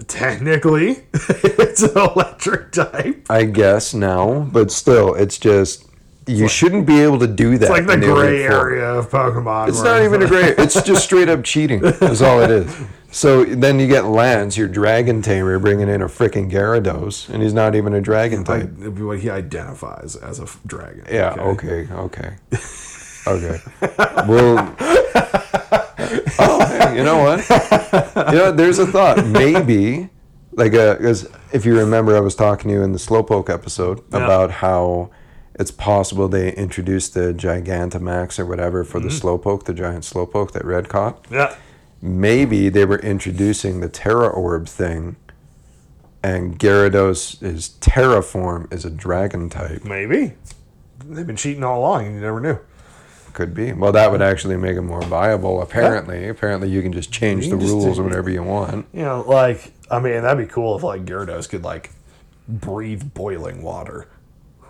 But 0.00 0.08
technically, 0.08 1.04
it's 1.12 1.82
an 1.82 1.96
electric 1.96 2.72
type. 2.72 3.26
I 3.30 3.44
guess 3.44 3.92
now, 3.94 4.48
but 4.52 4.70
still, 4.70 5.14
it's 5.14 5.38
just 5.38 5.86
you 6.26 6.48
shouldn't 6.48 6.86
be 6.86 7.00
able 7.00 7.18
to 7.20 7.26
do 7.26 7.58
that. 7.58 7.62
It's 7.62 7.70
like 7.70 7.86
the 7.86 7.96
gray 7.96 8.42
area 8.44 8.88
of 8.94 9.10
Pokemon. 9.10 9.68
It's 9.68 9.82
not 9.82 10.02
even 10.02 10.22
a 10.22 10.26
gray. 10.28 10.54
It's 10.58 10.80
just 10.82 11.04
straight 11.04 11.28
up 11.28 11.42
cheating. 11.44 11.84
Is 11.84 12.22
all 12.22 12.40
it 12.42 12.50
is. 12.50 12.76
So 13.12 13.44
then 13.44 13.80
you 13.80 13.88
get 13.88 14.04
Lance, 14.04 14.56
your 14.56 14.68
dragon 14.68 15.20
tamer, 15.20 15.58
bringing 15.58 15.88
in 15.88 16.00
a 16.00 16.06
freaking 16.06 16.48
Gyarados, 16.48 17.28
and 17.28 17.42
he's 17.42 17.52
not 17.52 17.74
even 17.74 17.92
a 17.92 18.00
dragon 18.00 18.44
type. 18.44 18.70
Like, 18.78 18.96
what 18.98 19.18
he 19.18 19.28
identifies 19.28 20.14
as 20.14 20.38
a 20.38 20.44
f- 20.44 20.60
dragon. 20.64 21.04
Yeah. 21.10 21.34
Okay. 21.36 21.88
Okay. 21.90 22.36
Okay. 23.26 23.58
well. 24.28 24.76
Oh, 26.38 26.66
hey, 26.66 26.96
you 26.96 27.04
know 27.04 27.18
what? 27.22 28.32
You 28.32 28.38
know, 28.38 28.52
there's 28.52 28.78
a 28.78 28.86
thought. 28.86 29.26
Maybe, 29.26 30.08
like, 30.52 30.72
uh, 30.74 30.94
because 30.94 31.28
if 31.52 31.64
you 31.66 31.76
remember, 31.78 32.16
I 32.16 32.20
was 32.20 32.34
talking 32.34 32.68
to 32.68 32.74
you 32.74 32.82
in 32.82 32.92
the 32.92 32.98
Slowpoke 32.98 33.50
episode 33.52 34.02
Yeah. 34.12 34.24
about 34.24 34.50
how 34.50 35.10
it's 35.60 35.70
possible 35.70 36.26
they 36.26 36.54
introduced 36.54 37.12
the 37.12 37.34
Gigantamax 37.34 38.38
or 38.38 38.46
whatever 38.46 38.82
for 38.82 38.98
the 38.98 39.08
mm-hmm. 39.08 39.28
Slowpoke, 39.28 39.64
the 39.64 39.74
giant 39.74 40.04
Slowpoke 40.04 40.52
that 40.52 40.64
Red 40.64 40.88
caught. 40.88 41.26
Yeah. 41.30 41.54
Maybe 42.00 42.70
they 42.70 42.86
were 42.86 42.98
introducing 42.98 43.80
the 43.80 43.88
Tera 43.90 44.26
Orb 44.26 44.66
thing, 44.66 45.16
and 46.22 46.58
Gyarados' 46.58 47.42
is 47.42 47.68
Terra 47.80 48.22
form 48.22 48.68
is 48.70 48.86
a 48.86 48.90
dragon 48.90 49.50
type. 49.50 49.84
Maybe. 49.84 50.32
They've 51.04 51.26
been 51.26 51.36
cheating 51.36 51.62
all 51.62 51.80
along 51.80 52.06
and 52.06 52.14
you 52.14 52.20
never 52.22 52.40
knew. 52.40 52.58
Could 53.34 53.52
be. 53.54 53.72
Well, 53.72 53.92
that 53.92 54.10
would 54.10 54.22
actually 54.22 54.56
make 54.56 54.76
it 54.76 54.82
more 54.82 55.02
viable. 55.02 55.60
Apparently, 55.60 56.26
apparently 56.28 56.70
you 56.70 56.80
can 56.80 56.92
just 56.92 57.12
change 57.12 57.44
You 57.44 57.52
the 57.52 57.58
just 57.58 57.70
rules 57.70 57.96
do- 57.96 58.04
whenever 58.04 58.30
you 58.30 58.42
want. 58.42 58.86
You 58.94 59.02
know, 59.02 59.24
like, 59.26 59.72
I 59.90 60.00
mean, 60.00 60.22
that'd 60.22 60.46
be 60.46 60.50
cool 60.50 60.76
if, 60.76 60.82
like, 60.82 61.04
Gyarados 61.04 61.48
could, 61.48 61.62
like, 61.62 61.90
breathe 62.48 63.12
boiling 63.14 63.62
water. 63.62 64.08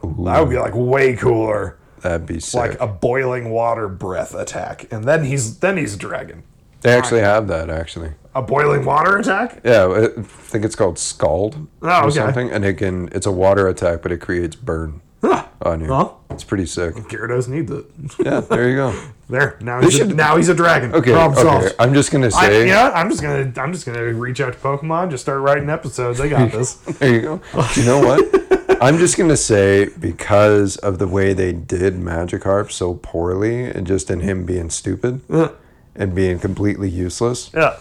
That 0.02 0.40
would 0.40 0.50
be, 0.50 0.58
like, 0.58 0.74
way 0.74 1.14
cooler. 1.16 1.76
That'd 2.02 2.26
be 2.26 2.40
sick. 2.40 2.58
Like 2.60 2.80
a 2.80 2.86
boiling 2.86 3.50
water 3.50 3.86
breath 3.88 4.34
attack. 4.34 4.90
And 4.90 5.04
then 5.04 5.24
he's 5.24 5.58
then 5.58 5.76
he's 5.76 5.94
a 5.94 5.98
dragon. 5.98 6.42
they 6.80 6.92
actually 6.92 7.20
have 7.20 7.46
that. 7.48 7.68
Actually, 7.68 8.12
A 8.34 8.40
boiling 8.40 8.86
water 8.86 9.18
attack? 9.18 9.60
yeah. 9.64 10.08
I 10.16 10.22
think 10.22 10.64
it's 10.64 10.74
called 10.74 10.98
Scald 10.98 11.66
Oh, 11.82 11.88
or 11.88 11.92
okay. 12.04 12.10
something, 12.16 12.50
and 12.50 12.64
it 12.64 12.74
can. 12.78 13.10
It's 13.12 13.26
a 13.26 13.30
water 13.32 13.68
attack, 13.68 14.00
but 14.00 14.12
it 14.12 14.20
creates 14.22 14.56
burn 14.56 15.02
Huh. 15.22 15.44
on 15.60 15.82
you. 15.82 15.88
Well, 15.90 16.20
It's 16.30 16.42
pretty 16.44 16.64
sick. 16.64 16.94
Gyarados 16.94 17.48
needs 17.48 17.70
it. 17.70 17.84
Yeah. 18.24 18.40
There 18.40 18.68
you 18.70 18.76
go. 18.76 18.94
There. 19.30 19.56
Now 19.60 19.80
he's, 19.80 19.94
a, 19.94 19.98
should- 19.98 20.16
now 20.16 20.36
he's 20.38 20.48
a 20.48 20.54
dragon. 20.56 20.92
Okay. 20.92 21.12
Problem 21.12 21.38
Okay. 21.46 21.48
solved. 21.66 21.74
I'm 21.78 21.94
just 21.94 22.10
gonna 22.10 22.26
I, 22.34 22.48
say. 22.48 22.66
yeah, 22.66 22.90
I'm 22.94 23.08
just 23.10 23.22
gonna 23.22 23.52
I'm 23.58 23.72
just 23.72 23.86
gonna 23.86 24.12
reach 24.12 24.40
out 24.40 24.52
to 24.54 24.58
Pokemon, 24.58 25.10
just 25.10 25.22
start 25.22 25.40
writing 25.42 25.70
episodes. 25.70 26.18
I 26.20 26.28
got 26.28 26.50
this. 26.58 26.74
There 26.74 27.14
you 27.14 27.20
go. 27.20 27.40
you 27.76 27.84
know 27.84 28.00
what? 28.00 28.20
I'm 28.80 28.96
just 28.98 29.18
gonna 29.18 29.36
say 29.36 29.88
because 30.00 30.76
of 30.78 30.98
the 30.98 31.06
way 31.06 31.32
they 31.34 31.52
did 31.52 31.94
Magikarp 31.96 32.70
so 32.70 32.94
poorly, 32.94 33.64
and 33.64 33.86
just 33.86 34.10
in 34.10 34.20
him 34.20 34.44
being 34.44 34.70
stupid 34.70 35.20
Yeah. 35.28 35.50
and 35.94 36.14
being 36.14 36.38
completely 36.38 36.88
useless, 36.88 37.50
yeah. 37.54 37.76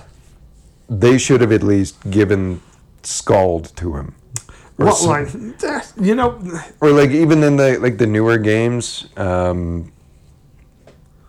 they 0.90 1.18
should 1.18 1.42
have 1.42 1.52
at 1.52 1.64
least 1.64 2.10
given 2.10 2.62
Scald 3.04 3.72
to 3.78 3.96
him. 3.96 4.14
Or, 4.78 4.86
Well, 4.88 4.96
some- 4.96 5.10
like 5.62 5.84
you 6.02 6.16
know, 6.16 6.38
or 6.82 6.90
like 6.92 7.12
even 7.12 7.44
in 7.44 7.56
the 7.58 7.78
like 7.80 7.98
the 7.98 8.08
newer 8.08 8.38
games, 8.38 9.08
um, 9.18 9.92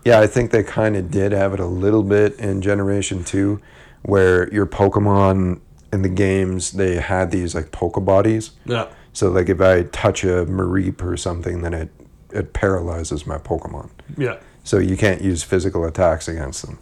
yeah, 0.04 0.18
I 0.20 0.26
think 0.26 0.50
they 0.50 0.62
kind 0.62 0.96
of 0.96 1.10
did 1.10 1.32
have 1.32 1.52
it 1.54 1.60
a 1.60 1.66
little 1.66 2.02
bit 2.02 2.34
in 2.40 2.60
Generation 2.62 3.22
Two, 3.22 3.60
where 4.02 4.52
your 4.52 4.66
Pokemon 4.66 5.60
in 5.92 6.02
the 6.02 6.08
games 6.08 6.72
they 6.72 6.96
had 6.96 7.30
these 7.30 7.54
like 7.54 7.70
Pokebodies. 7.70 8.50
yeah. 8.64 8.86
So 9.12 9.30
like 9.30 9.48
if 9.48 9.60
I 9.60 9.82
touch 9.84 10.24
a 10.24 10.46
Mareep 10.46 11.02
or 11.02 11.16
something, 11.16 11.62
then 11.62 11.74
it 11.74 11.90
it 12.32 12.52
paralyzes 12.52 13.26
my 13.26 13.38
Pokemon. 13.38 13.90
Yeah. 14.16 14.38
So 14.62 14.78
you 14.78 14.96
can't 14.96 15.20
use 15.22 15.42
physical 15.42 15.84
attacks 15.84 16.28
against 16.28 16.64
them. 16.64 16.78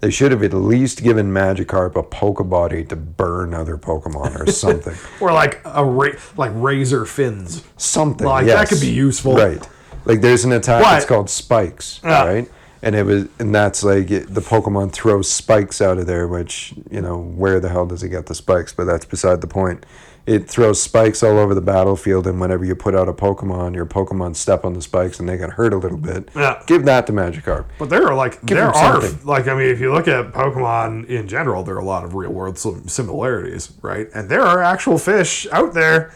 They 0.00 0.10
should 0.10 0.32
have 0.32 0.42
at 0.42 0.52
least 0.54 1.02
given 1.02 1.30
Magikarp 1.30 1.94
a 1.96 2.02
Pokebody 2.02 2.88
to 2.88 2.96
burn 2.96 3.52
other 3.54 3.76
Pokemon 3.76 4.38
or 4.40 4.46
something. 4.50 4.94
Or 5.20 5.32
like 5.32 5.60
a 5.64 5.84
ra- 5.84 6.18
like 6.36 6.52
razor 6.54 7.04
fins. 7.06 7.62
something. 7.76 8.26
Like, 8.26 8.46
yes. 8.46 8.58
that 8.58 8.68
could 8.74 8.80
be 8.86 8.92
useful. 8.92 9.34
Right. 9.36 9.66
Like 10.06 10.20
there's 10.22 10.44
an 10.44 10.52
attack 10.52 10.82
that's 10.82 11.04
called 11.04 11.28
spikes, 11.30 12.00
Yeah. 12.02 12.24
right? 12.26 12.50
And 12.82 12.94
it 12.94 13.04
was, 13.04 13.28
and 13.38 13.54
that's 13.54 13.82
like 13.84 14.10
it, 14.10 14.32
the 14.32 14.40
Pokemon 14.40 14.92
throws 14.92 15.30
spikes 15.30 15.82
out 15.82 15.98
of 15.98 16.06
there, 16.06 16.26
which 16.26 16.72
you 16.90 17.02
know 17.02 17.18
where 17.18 17.60
the 17.60 17.68
hell 17.68 17.84
does 17.84 18.02
it 18.02 18.08
get 18.08 18.24
the 18.24 18.34
spikes? 18.34 18.72
But 18.72 18.84
that's 18.84 19.04
beside 19.04 19.42
the 19.42 19.46
point. 19.46 19.84
It 20.26 20.48
throws 20.48 20.80
spikes 20.80 21.22
all 21.22 21.38
over 21.38 21.54
the 21.54 21.60
battlefield, 21.60 22.26
and 22.26 22.40
whenever 22.40 22.64
you 22.64 22.74
put 22.74 22.94
out 22.94 23.08
a 23.08 23.12
Pokemon, 23.12 23.74
your 23.74 23.86
Pokemon 23.86 24.36
step 24.36 24.64
on 24.64 24.74
the 24.74 24.82
spikes 24.82 25.18
and 25.18 25.28
they 25.28 25.36
get 25.36 25.50
hurt 25.50 25.72
a 25.72 25.78
little 25.78 25.98
bit. 25.98 26.28
Yeah. 26.36 26.62
Give 26.66 26.84
that 26.84 27.06
to 27.06 27.12
Magikarp. 27.12 27.66
But 27.78 27.88
there 27.88 28.06
are 28.06 28.14
like 28.14 28.40
there 28.42 28.66
them 28.66 28.74
are 28.74 29.00
something. 29.00 29.26
like 29.26 29.48
I 29.48 29.54
mean, 29.54 29.70
if 29.70 29.80
you 29.80 29.92
look 29.92 30.08
at 30.08 30.32
Pokemon 30.32 31.06
in 31.08 31.26
general, 31.26 31.62
there 31.62 31.74
are 31.74 31.80
a 31.80 31.84
lot 31.84 32.04
of 32.04 32.14
real 32.14 32.30
world 32.30 32.58
similarities, 32.58 33.72
right? 33.82 34.08
And 34.14 34.28
there 34.28 34.42
are 34.42 34.62
actual 34.62 34.98
fish 34.98 35.46
out 35.52 35.74
there 35.74 36.12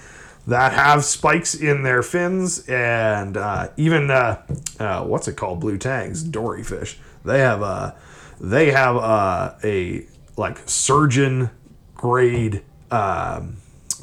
that 0.46 0.72
have 0.72 1.04
spikes 1.04 1.54
in 1.54 1.82
their 1.82 2.02
fins, 2.02 2.68
and 2.68 3.36
uh, 3.36 3.68
even 3.76 4.10
uh, 4.10 4.42
uh, 4.78 5.04
what's 5.04 5.26
it 5.28 5.36
called, 5.36 5.60
blue 5.60 5.78
tangs, 5.78 6.22
dory 6.22 6.62
fish. 6.62 6.98
They 7.24 7.40
have 7.40 7.62
a 7.62 7.96
they 8.40 8.70
have 8.70 8.96
uh, 8.96 9.54
a 9.64 10.06
like 10.36 10.58
surgeon 10.66 11.50
grade. 11.94 12.62
Um, 12.90 13.56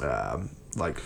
um, 0.04 0.50
like 0.76 1.00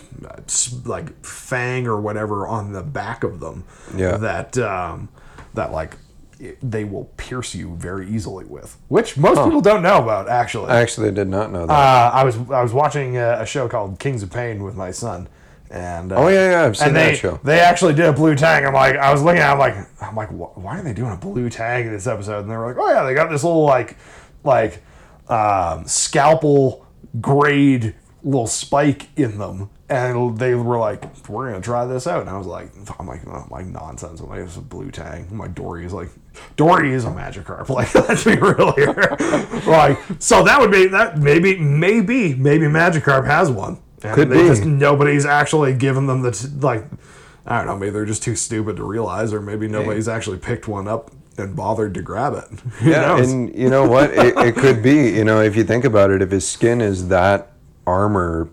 like 0.85 1.25
fang 1.25 1.87
or 1.87 1.99
whatever 1.99 2.47
on 2.47 2.71
the 2.71 2.81
back 2.83 3.23
of 3.23 3.39
them 3.39 3.63
Yeah. 3.95 4.17
that 4.17 4.57
um, 4.57 5.09
that 5.53 5.71
like 5.71 5.97
it- 6.39 6.57
they 6.61 6.83
will 6.83 7.05
pierce 7.17 7.53
you 7.55 7.75
very 7.75 8.07
easily 8.09 8.45
with 8.45 8.77
which 8.87 9.17
most 9.17 9.43
people 9.43 9.59
don't 9.61 9.81
know 9.81 9.97
about 10.01 10.29
actually 10.29 10.69
I 10.71 10.81
actually 10.81 11.11
did 11.11 11.27
not 11.27 11.51
know 11.51 11.65
that. 11.65 11.73
uh, 11.73 12.11
I 12.13 12.23
was 12.23 12.37
I 12.49 12.61
was 12.63 12.73
watching 12.73 13.17
a, 13.17 13.39
a 13.41 13.45
show 13.45 13.67
called 13.67 13.99
Kings 13.99 14.23
of 14.23 14.31
Pain 14.31 14.63
with 14.63 14.75
my 14.75 14.91
son, 14.91 15.27
and 15.69 16.11
uh, 16.13 16.15
Oh, 16.15 16.27
yeah, 16.29 16.51
yeah, 16.51 16.63
I've 16.65 16.77
seen 16.77 16.93
that 16.93 17.05
they, 17.09 17.15
show. 17.15 17.39
They 17.43 17.59
actually 17.59 17.93
did 17.95 18.05
a 18.05 18.13
blue 18.13 18.35
tag. 18.35 18.63
I'm 18.63 18.73
like, 18.73 18.95
I 18.95 19.11
was 19.11 19.21
looking 19.21 19.41
at, 19.41 19.49
it, 19.49 19.53
I'm 19.53 19.59
like, 19.59 19.75
I'm 20.01 20.15
like, 20.15 20.29
why 20.29 20.79
are 20.79 20.81
they 20.83 20.93
doing 20.93 21.11
a 21.11 21.17
blue 21.17 21.49
tag 21.49 21.85
in 21.87 21.91
this 21.91 22.07
episode? 22.07 22.41
And 22.41 22.49
they 22.51 22.55
were 22.55 22.67
like, 22.67 22.77
oh 22.79 22.87
yeah, 22.89 23.03
they 23.03 23.13
got 23.13 23.29
this 23.29 23.43
little 23.43 23.65
like, 23.65 23.97
like, 24.45 24.81
um, 25.27 25.85
scalpel 25.85 26.85
grade 27.19 27.95
little 28.27 28.47
spike 28.47 29.07
in 29.15 29.37
them. 29.37 29.69
And 29.89 30.37
they 30.37 30.53
were 30.53 30.77
like, 30.77 31.29
"We're 31.29 31.49
gonna 31.49 31.61
try 31.61 31.85
this 31.85 32.07
out," 32.07 32.19
and 32.19 32.29
I 32.29 32.37
was 32.37 32.45
like, 32.45 32.71
"I'm 32.99 33.07
like, 33.07 33.25
oh, 33.25 33.47
like 33.49 33.65
nonsense." 33.65 34.19
I'm 34.19 34.27
like, 34.27 34.41
"It's 34.41 34.57
a 34.57 34.61
blue 34.61 34.91
tag." 34.91 35.31
My 35.31 35.47
Dory 35.47 35.85
is 35.85 35.93
like, 35.93 36.09
Dory 36.57 36.93
is 36.93 37.05
a 37.05 37.09
Magikarp. 37.09 37.69
Like, 37.77 37.93
let's 37.95 38.23
be 38.23 38.35
real 38.35 38.73
here. 38.73 39.15
like, 39.67 39.99
so 40.19 40.43
that 40.43 40.59
would 40.59 40.71
be 40.71 40.87
that. 40.87 41.19
Maybe, 41.19 41.57
maybe, 41.57 42.35
maybe 42.35 42.65
Magikarp 42.65 43.25
has 43.25 43.49
one. 43.51 43.79
And 44.03 44.13
Could 44.13 44.29
be. 44.29 44.37
Just, 44.37 44.65
nobody's 44.65 45.25
actually 45.25 45.73
given 45.73 46.07
them 46.07 46.21
the 46.21 46.31
t- 46.31 46.47
like. 46.59 46.85
I 47.45 47.59
don't 47.59 47.67
know. 47.67 47.77
Maybe 47.77 47.91
they're 47.91 48.05
just 48.05 48.23
too 48.23 48.35
stupid 48.35 48.75
to 48.75 48.83
realize, 48.83 49.31
or 49.31 49.41
maybe 49.41 49.69
nobody's 49.69 50.09
actually 50.09 50.37
picked 50.37 50.67
one 50.67 50.87
up 50.87 51.11
and 51.37 51.55
bothered 51.55 51.93
to 51.93 52.01
grab 52.01 52.33
it. 52.33 52.59
Yeah, 52.83 53.17
and 53.17 53.55
you 53.55 53.69
know 53.69 53.87
what? 53.87 54.11
It, 54.11 54.37
it 54.37 54.55
could 54.55 54.83
be. 54.83 55.11
You 55.11 55.23
know, 55.23 55.41
if 55.41 55.55
you 55.55 55.63
think 55.63 55.85
about 55.85 56.11
it, 56.11 56.21
if 56.21 56.31
his 56.31 56.47
skin 56.47 56.81
is 56.81 57.07
that 57.07 57.51
armor, 57.87 58.49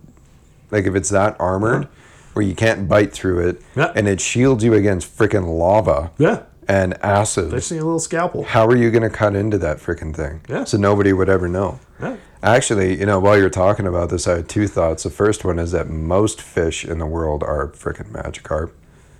like 0.70 0.86
if 0.86 0.94
it's 0.94 1.10
that 1.10 1.36
armored, 1.38 1.88
where 2.32 2.44
you 2.44 2.54
can't 2.54 2.88
bite 2.88 3.12
through 3.12 3.46
it, 3.48 3.60
Yeah. 3.76 3.92
and 3.94 4.08
it 4.08 4.20
shields 4.20 4.64
you 4.64 4.72
against 4.74 5.16
freaking 5.16 5.46
lava 5.58 6.10
Yeah. 6.18 6.40
and 6.68 6.94
acid. 7.04 7.50
They 7.50 7.56
just 7.58 7.70
need 7.72 7.78
a 7.78 7.84
little 7.84 7.98
scalpel. 8.00 8.44
How 8.44 8.66
are 8.66 8.76
you 8.76 8.90
going 8.90 9.02
to 9.02 9.10
cut 9.10 9.36
into 9.36 9.58
that 9.58 9.78
freaking 9.78 10.14
thing? 10.14 10.40
Yeah. 10.48 10.64
So 10.64 10.78
nobody 10.78 11.12
would 11.12 11.28
ever 11.28 11.48
know. 11.48 11.78
Yeah. 12.00 12.16
Actually, 12.42 12.98
you 12.98 13.06
know, 13.06 13.18
while 13.20 13.38
you're 13.38 13.48
talking 13.50 13.86
about 13.86 14.10
this, 14.10 14.26
I 14.28 14.36
had 14.36 14.48
two 14.48 14.66
thoughts. 14.68 15.02
The 15.04 15.10
first 15.10 15.44
one 15.44 15.58
is 15.58 15.72
that 15.72 15.88
most 15.88 16.40
fish 16.42 16.84
in 16.84 16.98
the 16.98 17.06
world 17.06 17.42
are 17.42 17.68
freaking 17.68 18.10
Magikarp. 18.12 18.70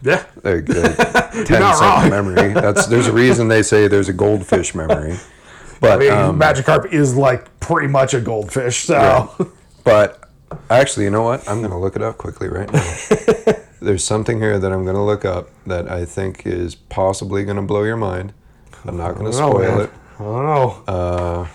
Yeah. 0.03 0.25
Like, 0.43 0.69
uh, 0.69 1.31
10 1.45 1.61
not 1.61 1.77
second 1.77 1.81
wrong. 1.81 2.11
memory. 2.11 2.53
That's 2.53 2.87
there's 2.87 3.07
a 3.07 3.13
reason 3.13 3.49
they 3.49 3.63
say 3.63 3.89
there's 3.89 4.09
a 4.09 4.13
goldfish 4.13 4.75
memory. 4.75 5.17
But 5.81 5.93
I 5.93 5.97
mean, 5.99 6.13
um, 6.13 6.39
Magikarp 6.41 6.93
is 6.93 7.15
like 7.15 7.61
pretty 7.61 7.89
much 7.89 8.15
a 8.15 8.21
goldfish, 8.21 8.85
so 8.85 9.29
but 9.85 10.29
actually, 10.71 11.05
you 11.05 11.11
know 11.11 11.23
what? 11.23 11.49
I'm 11.49 11.63
gonna 11.63 11.79
look 11.79 11.97
it 11.97 12.03
up 12.03 12.19
quickly 12.19 12.49
right 12.49 12.71
now. 12.73 13.55
there's 13.81 14.03
something 14.03 14.41
here 14.41 14.59
that 14.59 14.73
I'm 14.73 14.85
gonna 14.85 15.05
look 15.05 15.25
up 15.25 15.51
that 15.67 15.91
I 15.91 16.05
think 16.05 16.47
is 16.47 16.75
possibly 16.75 17.45
gonna 17.45 17.63
blow 17.63 17.85
your 17.85 17.97
mind. 17.97 18.33
I'm 18.87 18.97
not 18.97 19.15
gonna 19.17 19.29
I 19.29 19.33
don't 19.33 19.41
know, 19.41 19.51
spoil 19.51 19.81
it. 19.81 19.91
I 20.19 20.23
don't 20.23 20.45
know. 20.45 20.85
Uh, 20.87 21.49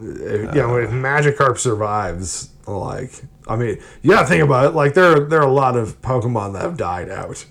you 0.00 0.52
know, 0.52 0.76
if 0.76 0.90
Magikarp 0.90 1.58
survives, 1.58 2.50
like, 2.66 3.12
I 3.48 3.56
mean, 3.56 3.78
you 4.02 4.10
gotta 4.10 4.26
think 4.26 4.42
about 4.42 4.66
it. 4.66 4.74
Like, 4.74 4.94
there, 4.94 5.20
there 5.20 5.40
are 5.40 5.48
a 5.48 5.52
lot 5.52 5.76
of 5.76 6.00
Pokemon 6.02 6.52
that 6.54 6.62
have 6.62 6.76
died 6.76 7.08
out, 7.08 7.44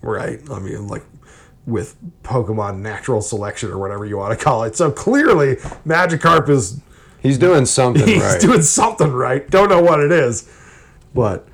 right? 0.00 0.40
I 0.50 0.58
mean, 0.58 0.88
like, 0.88 1.04
with 1.66 1.96
Pokemon 2.22 2.80
natural 2.80 3.22
selection 3.22 3.70
or 3.70 3.78
whatever 3.78 4.04
you 4.04 4.16
want 4.16 4.36
to 4.36 4.44
call 4.44 4.64
it. 4.64 4.76
So 4.76 4.90
clearly, 4.90 5.56
Magikarp 5.86 6.48
is 6.48 6.80
he's 7.22 7.38
doing 7.38 7.66
something 7.66 8.06
he's 8.06 8.22
right. 8.22 8.40
doing 8.40 8.62
something 8.62 9.12
right. 9.12 9.48
Don't 9.48 9.68
know 9.68 9.80
what 9.82 10.00
it 10.00 10.12
is, 10.12 10.48
but 11.14 11.48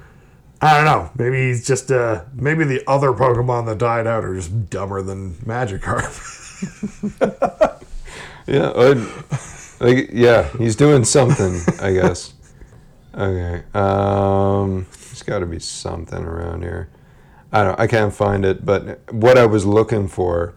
I 0.61 0.77
don't 0.77 0.85
know. 0.85 1.11
Maybe 1.17 1.49
he's 1.49 1.67
just 1.67 1.91
uh, 1.91 2.25
maybe 2.35 2.65
the 2.65 2.83
other 2.89 3.13
Pokemon 3.13 3.67
that 3.67 3.79
died 3.79 4.07
out 4.07 4.25
are 4.25 4.35
just 4.35 4.71
dumber 4.71 5.03
than 5.03 5.35
Magikarp. 5.35 6.35
Yeah, 8.49 8.73
I'd- 8.75 9.07
like 9.81 10.09
yeah, 10.11 10.49
he's 10.57 10.75
doing 10.75 11.05
something, 11.05 11.61
I 11.81 11.93
guess. 11.93 12.33
Okay, 13.15 13.63
um, 13.75 14.87
there's 14.91 15.23
got 15.23 15.41
to 15.41 15.47
be 15.47 15.59
something 15.59 16.25
around 16.25 16.63
here. 16.63 16.89
I 17.53 17.63
don't, 17.65 17.79
I 17.79 17.87
can't 17.87 18.13
find 18.13 18.45
it, 18.45 18.65
but 18.65 19.13
what 19.13 19.37
I 19.39 19.45
was 19.47 19.67
looking 19.67 20.09
for 20.09 20.55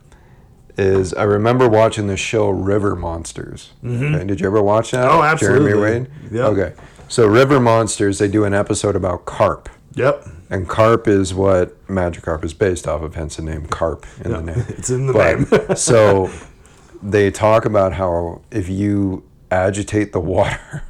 is 0.77 1.13
I 1.13 1.23
remember 1.23 1.67
watching 1.69 2.07
the 2.07 2.17
show 2.17 2.49
River 2.49 2.95
Monsters. 2.95 3.71
Okay, 3.85 4.23
did 4.25 4.39
you 4.39 4.47
ever 4.47 4.61
watch 4.61 4.91
that? 4.91 5.05
Mm-hmm. 5.09 5.19
Oh, 5.19 5.23
absolutely. 5.23 5.71
Jeremy 5.71 5.99
Wade. 5.99 6.11
Yep. 6.31 6.45
Okay, 6.45 6.73
so 7.07 7.27
River 7.27 7.59
Monsters, 7.59 8.19
they 8.19 8.27
do 8.27 8.43
an 8.45 8.53
episode 8.53 8.95
about 8.95 9.25
carp. 9.25 9.69
yep. 9.95 10.25
And 10.49 10.67
carp 10.67 11.07
is 11.07 11.33
what 11.33 11.81
Magikarp 11.87 12.43
is 12.43 12.53
based 12.53 12.85
off 12.85 13.01
of, 13.03 13.15
hence 13.15 13.37
the 13.37 13.41
name 13.41 13.67
carp 13.67 14.05
in 14.25 14.31
the 14.33 14.41
name. 14.41 14.65
It's 14.69 14.89
in 14.89 15.07
the 15.07 15.13
name. 15.13 15.75
So 15.77 16.29
they 17.01 17.31
talk 17.31 17.63
about 17.63 17.93
how 17.93 18.41
if 18.51 18.67
you 18.67 19.23
agitate 19.49 20.11
the 20.11 20.19
water, 20.19 20.83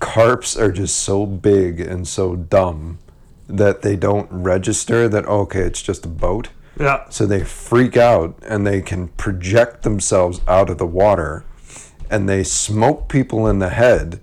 carps 0.00 0.56
are 0.56 0.72
just 0.72 0.96
so 0.96 1.26
big 1.26 1.80
and 1.80 2.06
so 2.06 2.36
dumb 2.36 2.98
that 3.48 3.82
they 3.82 3.96
don't 3.96 4.28
register 4.30 5.08
that 5.08 5.24
okay, 5.26 5.60
it's 5.62 5.80
just 5.82 6.04
a 6.04 6.08
boat. 6.08 6.48
Yeah. 6.78 7.08
So 7.08 7.26
they 7.26 7.44
freak 7.44 7.96
out 7.96 8.38
and 8.42 8.66
they 8.66 8.80
can 8.82 9.08
project 9.08 9.82
themselves 9.82 10.40
out 10.46 10.70
of 10.70 10.78
the 10.78 10.86
water 10.86 11.44
and 12.10 12.28
they 12.28 12.44
smoke 12.44 13.08
people 13.08 13.46
in 13.46 13.58
the 13.58 13.70
head 13.70 14.20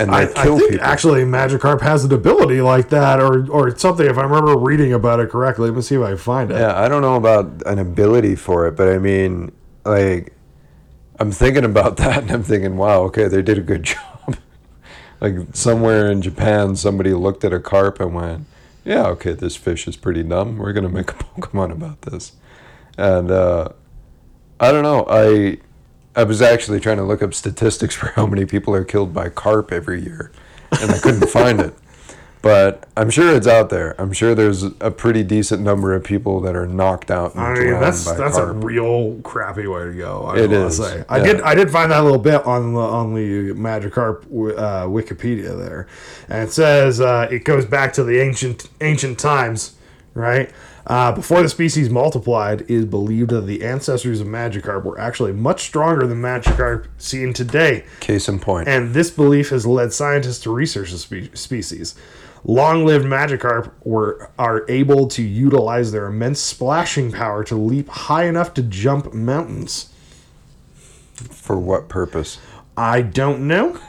and 0.00 0.10
they 0.12 0.16
I, 0.16 0.22
I 0.22 0.26
kill 0.26 0.58
think 0.58 0.72
people. 0.72 0.86
actually 0.86 1.22
Magikarp 1.24 1.80
has 1.80 2.04
an 2.04 2.12
ability 2.12 2.60
like 2.60 2.88
that, 2.90 3.20
or 3.20 3.48
or 3.50 3.76
something. 3.78 4.04
If 4.06 4.18
I 4.18 4.22
remember 4.22 4.56
reading 4.58 4.92
about 4.92 5.20
it 5.20 5.30
correctly, 5.30 5.68
let 5.68 5.76
me 5.76 5.82
see 5.82 5.94
if 5.94 6.02
I 6.02 6.08
can 6.08 6.18
find 6.18 6.50
it. 6.50 6.54
Yeah, 6.58 6.78
I 6.78 6.88
don't 6.88 7.02
know 7.02 7.14
about 7.14 7.62
an 7.66 7.78
ability 7.78 8.34
for 8.34 8.66
it, 8.66 8.72
but 8.76 8.88
I 8.88 8.98
mean, 8.98 9.52
like, 9.84 10.32
I'm 11.20 11.30
thinking 11.30 11.64
about 11.64 11.96
that 11.98 12.22
and 12.24 12.32
I'm 12.32 12.42
thinking, 12.42 12.76
wow, 12.76 13.02
okay, 13.02 13.28
they 13.28 13.42
did 13.42 13.58
a 13.58 13.62
good 13.62 13.82
job. 13.94 14.36
like, 15.20 15.34
somewhere 15.52 16.10
in 16.10 16.20
Japan, 16.20 16.74
somebody 16.76 17.12
looked 17.14 17.44
at 17.44 17.52
a 17.52 17.60
carp 17.60 18.00
and 18.00 18.12
went, 18.14 18.44
yeah, 18.86 19.06
okay, 19.08 19.32
this 19.32 19.56
fish 19.56 19.86
is 19.86 19.96
pretty 19.96 20.22
dumb. 20.22 20.56
We're 20.56 20.72
to 20.84 20.88
make 20.88 21.10
a 21.10 21.14
Pokemon 21.40 21.72
about 21.72 22.02
this. 22.02 22.32
And, 22.96 23.30
uh, 23.30 23.68
I 24.58 24.72
don't 24.72 24.82
know. 24.82 25.06
I. 25.08 25.58
I 26.18 26.24
was 26.24 26.40
actually 26.40 26.80
trying 26.80 26.96
to 26.96 27.02
look 27.02 27.22
up 27.22 27.34
statistics 27.34 27.94
for 27.94 28.06
how 28.06 28.24
many 28.26 28.46
people 28.46 28.74
are 28.74 28.84
killed 28.84 29.12
by 29.12 29.28
carp 29.28 29.70
every 29.70 30.02
year, 30.02 30.32
and 30.80 30.90
I 30.90 30.98
couldn't 30.98 31.28
find 31.28 31.60
it. 31.60 31.74
But 32.42 32.88
I'm 32.96 33.10
sure 33.10 33.34
it's 33.34 33.46
out 33.46 33.70
there. 33.70 34.00
I'm 34.00 34.12
sure 34.12 34.34
there's 34.34 34.62
a 34.62 34.90
pretty 34.90 35.24
decent 35.24 35.62
number 35.62 35.94
of 35.94 36.04
people 36.04 36.40
that 36.42 36.54
are 36.54 36.66
knocked 36.66 37.10
out 37.10 37.34
and 37.34 37.42
I 37.42 37.54
mean 37.54 37.80
that's 37.80 38.04
that's 38.04 38.36
a 38.36 38.52
real 38.52 39.20
crappy 39.22 39.66
way 39.66 39.84
to 39.84 39.92
go. 39.92 40.24
I 40.24 40.38
It 40.38 40.70
Say. 40.70 41.04
I 41.08 41.18
yeah. 41.18 41.24
did 41.24 41.40
I 41.40 41.54
did 41.54 41.70
find 41.70 41.90
that 41.90 42.04
little 42.04 42.18
bit 42.20 42.46
on 42.46 42.74
the 42.74 42.80
on 42.80 43.14
the 43.14 43.52
Magikarp 43.54 44.24
uh, 44.56 44.86
Wikipedia 44.86 45.58
there, 45.58 45.88
and 46.28 46.48
it 46.48 46.52
says 46.52 47.00
uh, 47.00 47.26
it 47.30 47.44
goes 47.44 47.64
back 47.66 47.92
to 47.94 48.04
the 48.04 48.20
ancient 48.20 48.68
ancient 48.80 49.18
times, 49.18 49.74
right? 50.14 50.50
Uh, 50.86 51.10
before 51.10 51.42
the 51.42 51.48
species 51.48 51.90
multiplied, 51.90 52.60
it 52.60 52.70
is 52.70 52.84
believed 52.84 53.30
that 53.30 53.40
the 53.40 53.64
ancestors 53.64 54.20
of 54.20 54.28
Magikarp 54.28 54.84
were 54.84 55.00
actually 55.00 55.32
much 55.32 55.62
stronger 55.62 56.06
than 56.06 56.22
Magikarp 56.22 56.86
seen 56.96 57.32
today. 57.32 57.84
Case 57.98 58.28
in 58.28 58.38
point. 58.38 58.68
and 58.68 58.94
this 58.94 59.10
belief 59.10 59.50
has 59.50 59.66
led 59.66 59.92
scientists 59.92 60.38
to 60.40 60.52
research 60.52 60.92
the 60.92 60.98
spe- 60.98 61.34
species. 61.36 61.96
Long-lived 62.48 63.04
Magikarp 63.04 63.72
were 63.82 64.30
are 64.38 64.64
able 64.68 65.08
to 65.08 65.22
utilize 65.22 65.90
their 65.90 66.06
immense 66.06 66.38
splashing 66.38 67.10
power 67.10 67.42
to 67.42 67.56
leap 67.56 67.88
high 67.88 68.26
enough 68.26 68.54
to 68.54 68.62
jump 68.62 69.12
mountains. 69.12 69.92
for 71.14 71.58
what 71.58 71.88
purpose? 71.88 72.38
I 72.76 73.02
don't 73.02 73.48
know. 73.48 73.80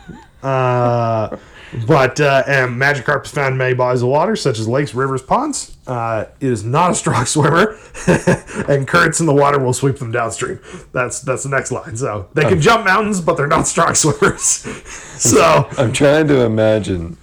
Uh, 0.41 1.37
but 1.85 2.19
uh, 2.19 2.43
and 2.47 2.81
Magikarp 2.81 3.25
is 3.25 3.31
found 3.31 3.53
in 3.53 3.57
many 3.57 3.75
bodies 3.75 4.01
of 4.01 4.07
water, 4.09 4.35
such 4.35 4.57
as 4.57 4.67
lakes, 4.67 4.95
rivers, 4.95 5.21
ponds. 5.21 5.77
Uh, 5.85 6.25
it 6.39 6.47
is 6.51 6.63
not 6.63 6.91
a 6.91 6.95
strong 6.95 7.25
swimmer, 7.27 7.77
and 8.67 8.87
currents 8.87 9.19
in 9.19 9.25
the 9.25 9.33
water 9.33 9.59
will 9.59 9.73
sweep 9.73 9.97
them 9.97 10.11
downstream. 10.11 10.59
That's 10.93 11.19
that's 11.21 11.43
the 11.43 11.49
next 11.49 11.71
line. 11.71 11.95
So 11.97 12.29
they 12.33 12.43
can 12.43 12.61
jump 12.61 12.85
mountains, 12.85 13.21
but 13.21 13.37
they're 13.37 13.45
not 13.45 13.67
strong 13.67 13.93
swimmers. 13.93 14.41
so 14.41 15.67
I'm 15.77 15.93
trying 15.93 16.27
to 16.29 16.41
imagine. 16.41 17.17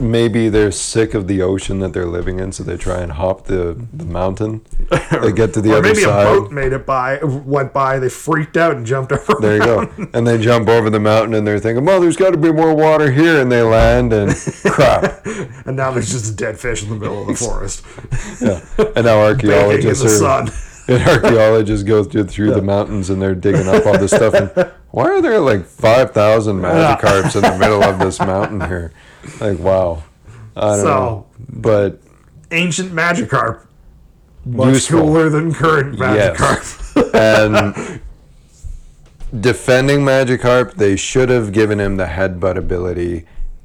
Maybe 0.00 0.48
they're 0.48 0.72
sick 0.72 1.12
of 1.14 1.26
the 1.28 1.42
ocean 1.42 1.78
that 1.80 1.92
they're 1.92 2.06
living 2.06 2.40
in, 2.40 2.52
so 2.52 2.62
they 2.64 2.76
try 2.76 3.00
and 3.00 3.12
hop 3.12 3.44
the, 3.44 3.76
the 3.92 4.04
mountain. 4.06 4.62
They 5.10 5.32
get 5.34 5.52
to 5.54 5.60
the 5.60 5.72
or 5.72 5.76
other 5.78 5.88
maybe 5.88 6.00
side. 6.02 6.26
a 6.26 6.40
boat 6.40 6.50
made 6.50 6.72
it 6.72 6.86
by, 6.86 7.22
went 7.22 7.72
by. 7.72 7.98
They 7.98 8.08
freaked 8.08 8.56
out 8.56 8.76
and 8.76 8.86
jumped 8.86 9.12
over. 9.12 9.34
There 9.40 9.56
you 9.56 9.62
go. 9.64 10.08
And 10.14 10.26
they 10.26 10.38
jump 10.38 10.68
over 10.68 10.88
the 10.90 11.00
mountain 11.00 11.34
and 11.34 11.46
they're 11.46 11.58
thinking, 11.58 11.84
well, 11.84 12.00
there's 12.00 12.16
got 12.16 12.30
to 12.30 12.38
be 12.38 12.50
more 12.50 12.74
water 12.74 13.10
here. 13.10 13.40
And 13.40 13.52
they 13.52 13.62
land 13.62 14.12
and 14.12 14.34
crap. 14.64 15.24
and 15.66 15.76
now 15.76 15.90
there's 15.90 16.10
just 16.10 16.32
a 16.32 16.36
dead 16.36 16.58
fish 16.58 16.82
in 16.82 16.88
the 16.88 16.96
middle 16.96 17.20
of 17.22 17.26
the 17.28 17.34
forest. 17.44 17.84
Yeah. 18.40 18.64
And 18.96 19.04
now 19.04 19.20
archaeologists 19.20 20.04
are. 20.04 20.46
sun. 20.46 20.50
And 20.88 21.06
archaeologists 21.06 21.84
go 21.84 22.02
through, 22.04 22.24
through 22.24 22.52
the 22.54 22.62
mountains 22.62 23.10
and 23.10 23.20
they're 23.20 23.34
digging 23.34 23.68
up 23.68 23.86
all 23.86 23.98
this 23.98 24.10
stuff. 24.12 24.34
And 24.34 24.72
why 24.90 25.04
are 25.10 25.20
there 25.20 25.38
like 25.38 25.66
5,000 25.66 26.56
Magikarps 26.58 27.36
in 27.36 27.42
the 27.42 27.58
middle 27.58 27.84
of 27.84 27.98
this 27.98 28.18
mountain 28.18 28.60
here? 28.62 28.92
Like, 29.40 29.58
wow. 29.58 30.02
I 30.56 30.60
don't 30.76 30.78
So- 30.80 30.84
know. 30.86 31.26
But 31.48 32.00
Ancient 32.50 32.92
Magikarp, 32.92 33.60
much 34.44 34.74
Useful. 34.74 35.00
cooler 35.00 35.28
than 35.28 35.54
current 35.54 35.98
Yes. 35.98 36.36
Magikarp. 36.38 37.14
and 37.14 38.00
defending 39.42 40.00
Magikarp, 40.00 40.74
they 40.74 40.96
should 40.96 41.28
have 41.28 41.52
given 41.52 41.78
him 41.80 41.96
the 41.96 42.06
headbutt 42.06 42.56
ability 42.56 43.24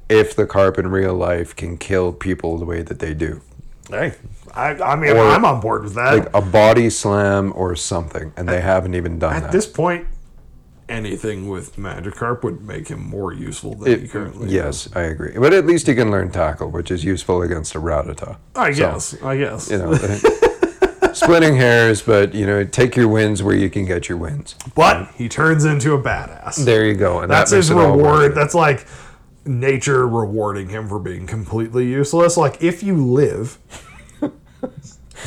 if 0.09 0.35
the 0.35 0.45
carp 0.45 0.77
in 0.77 0.87
real 0.89 1.15
life 1.15 1.55
can 1.55 1.77
kill 1.77 2.11
people 2.13 2.57
the 2.57 2.65
way 2.65 2.81
that 2.83 2.99
they 2.99 3.13
do. 3.13 3.41
hey, 3.89 4.13
I, 4.53 4.69
I 4.75 4.95
mean, 4.95 5.11
Or- 5.17 5.27
I'm 5.27 5.43
on 5.45 5.59
board 5.59 5.83
with 5.83 5.95
that. 5.95 6.13
Like 6.13 6.29
a 6.33 6.41
body 6.41 6.89
slam 6.89 7.51
or 7.55 7.75
something, 7.75 8.31
and 8.37 8.47
they 8.47 8.61
haven't 8.61 8.93
even 8.95 9.17
done 9.19 9.33
At 9.33 9.39
that. 9.41 9.45
At 9.47 9.51
this 9.51 9.65
point, 9.67 10.07
anything 10.87 11.49
with 11.49 11.75
Magikarp 11.77 12.43
would 12.43 12.61
make 12.67 12.87
him 12.89 12.99
more 13.03 13.33
useful 13.33 13.73
than 13.75 13.87
he 13.99 14.05
It- 14.05 14.11
currently 14.11 14.47
is. 14.47 14.53
yes, 14.53 14.89
I 14.95 15.01
agree. 15.01 15.33
But 15.37 15.53
at 15.53 15.65
least 15.65 15.87
he 15.87 15.95
can 15.95 16.11
learn 16.11 16.29
tackle, 16.31 16.69
which 16.71 16.91
is 16.91 17.03
useful 17.03 17.41
against 17.41 17.73
a 17.75 17.79
Rattata. 17.79 18.37
I 18.55 18.71
So, 18.71 18.77
guess. 18.91 19.15
I 19.23 19.37
guess. 19.37 19.69
you 19.71 19.77
know, 19.79 19.93
splitting 21.13 21.55
hairs, 21.55 22.01
but 22.01 22.33
you 22.35 22.45
know, 22.45 22.63
take 22.63 22.95
your 22.95 23.07
wins 23.07 23.41
where 23.41 23.55
you 23.55 23.69
can 23.69 23.85
get 23.85 24.09
your 24.09 24.17
wins. 24.17 24.55
But 24.75 25.09
he 25.15 25.27
turns 25.29 25.65
into 25.65 25.93
a 25.93 26.01
badass. 26.01 26.63
There 26.65 26.85
you 26.85 26.93
go, 26.95 27.19
and 27.21 27.31
That's 27.31 27.51
that 27.51 27.57
his 27.57 27.69
it 27.69 27.77
all 27.77 27.87
worth 27.97 27.97
reward. 27.97 28.35
That's 28.35 28.53
like 28.53 28.85
nature 29.45 30.07
rewarding 30.07 30.69
him 30.69 30.87
for 30.87 30.99
being 30.99 31.25
completely 31.25 31.85
useless. 31.87 32.35
Like 32.37 32.61
if 32.63 32.83
you 32.83 32.95
live, 33.03 33.57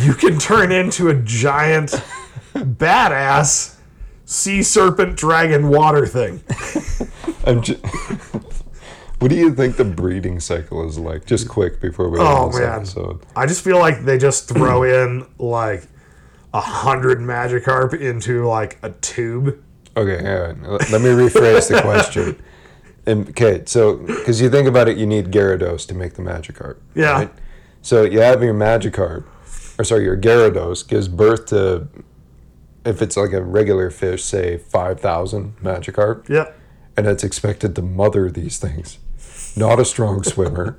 you 0.00 0.14
can 0.14 0.38
turn 0.38 0.70
into 0.72 1.08
a 1.08 1.14
giant 1.14 1.94
badass 2.54 3.76
sea 4.28 4.62
serpent 4.62 5.16
dragon 5.16 5.70
water 5.70 6.06
thing. 6.06 6.42
I'm 7.46 7.62
ju- 7.62 7.80
What 9.20 9.30
do 9.30 9.34
you 9.34 9.52
think 9.52 9.76
the 9.76 9.84
breeding 9.84 10.38
cycle 10.38 10.86
is 10.86 10.96
like? 10.96 11.24
Just 11.26 11.48
quick 11.48 11.80
before 11.80 12.08
we 12.08 12.18
Oh 12.20 12.48
this 12.50 12.60
man, 12.60 12.72
episode. 12.76 13.26
I 13.34 13.46
just 13.46 13.64
feel 13.64 13.78
like 13.80 14.04
they 14.04 14.16
just 14.16 14.46
throw 14.48 14.82
in 15.02 15.26
like 15.38 15.88
a 16.54 16.60
hundred 16.60 17.18
Magikarp 17.18 18.00
into 18.00 18.46
like 18.46 18.78
a 18.82 18.90
tube. 18.90 19.60
Okay. 19.96 20.22
Let 20.22 20.90
let 20.90 21.00
me 21.00 21.08
rephrase 21.08 21.68
the 21.68 21.80
question. 21.82 22.40
And, 23.06 23.30
okay, 23.30 23.62
so 23.64 23.96
because 23.96 24.38
you 24.38 24.50
think 24.50 24.68
about 24.68 24.86
it, 24.86 24.98
you 24.98 25.06
need 25.06 25.30
Gyarados 25.30 25.88
to 25.88 25.94
make 25.94 26.12
the 26.12 26.20
Magikarp. 26.20 26.76
Yeah. 26.94 27.28
So 27.80 28.02
you 28.02 28.20
have 28.20 28.42
your 28.42 28.52
Magikarp, 28.52 29.24
or 29.78 29.84
sorry, 29.84 30.04
your 30.04 30.14
Gyarados 30.14 30.86
gives 30.86 31.08
birth 31.08 31.46
to, 31.46 31.88
if 32.88 33.02
it's 33.02 33.16
like 33.16 33.32
a 33.32 33.42
regular 33.42 33.90
fish, 33.90 34.24
say 34.24 34.56
five 34.58 35.00
thousand 35.00 35.56
Magikarp, 35.62 36.28
Yep. 36.28 36.58
and 36.96 37.06
it's 37.06 37.22
expected 37.24 37.74
to 37.76 37.82
mother 37.82 38.30
these 38.30 38.58
things. 38.58 38.98
Not 39.56 39.80
a 39.80 39.84
strong 39.84 40.22
swimmer. 40.22 40.78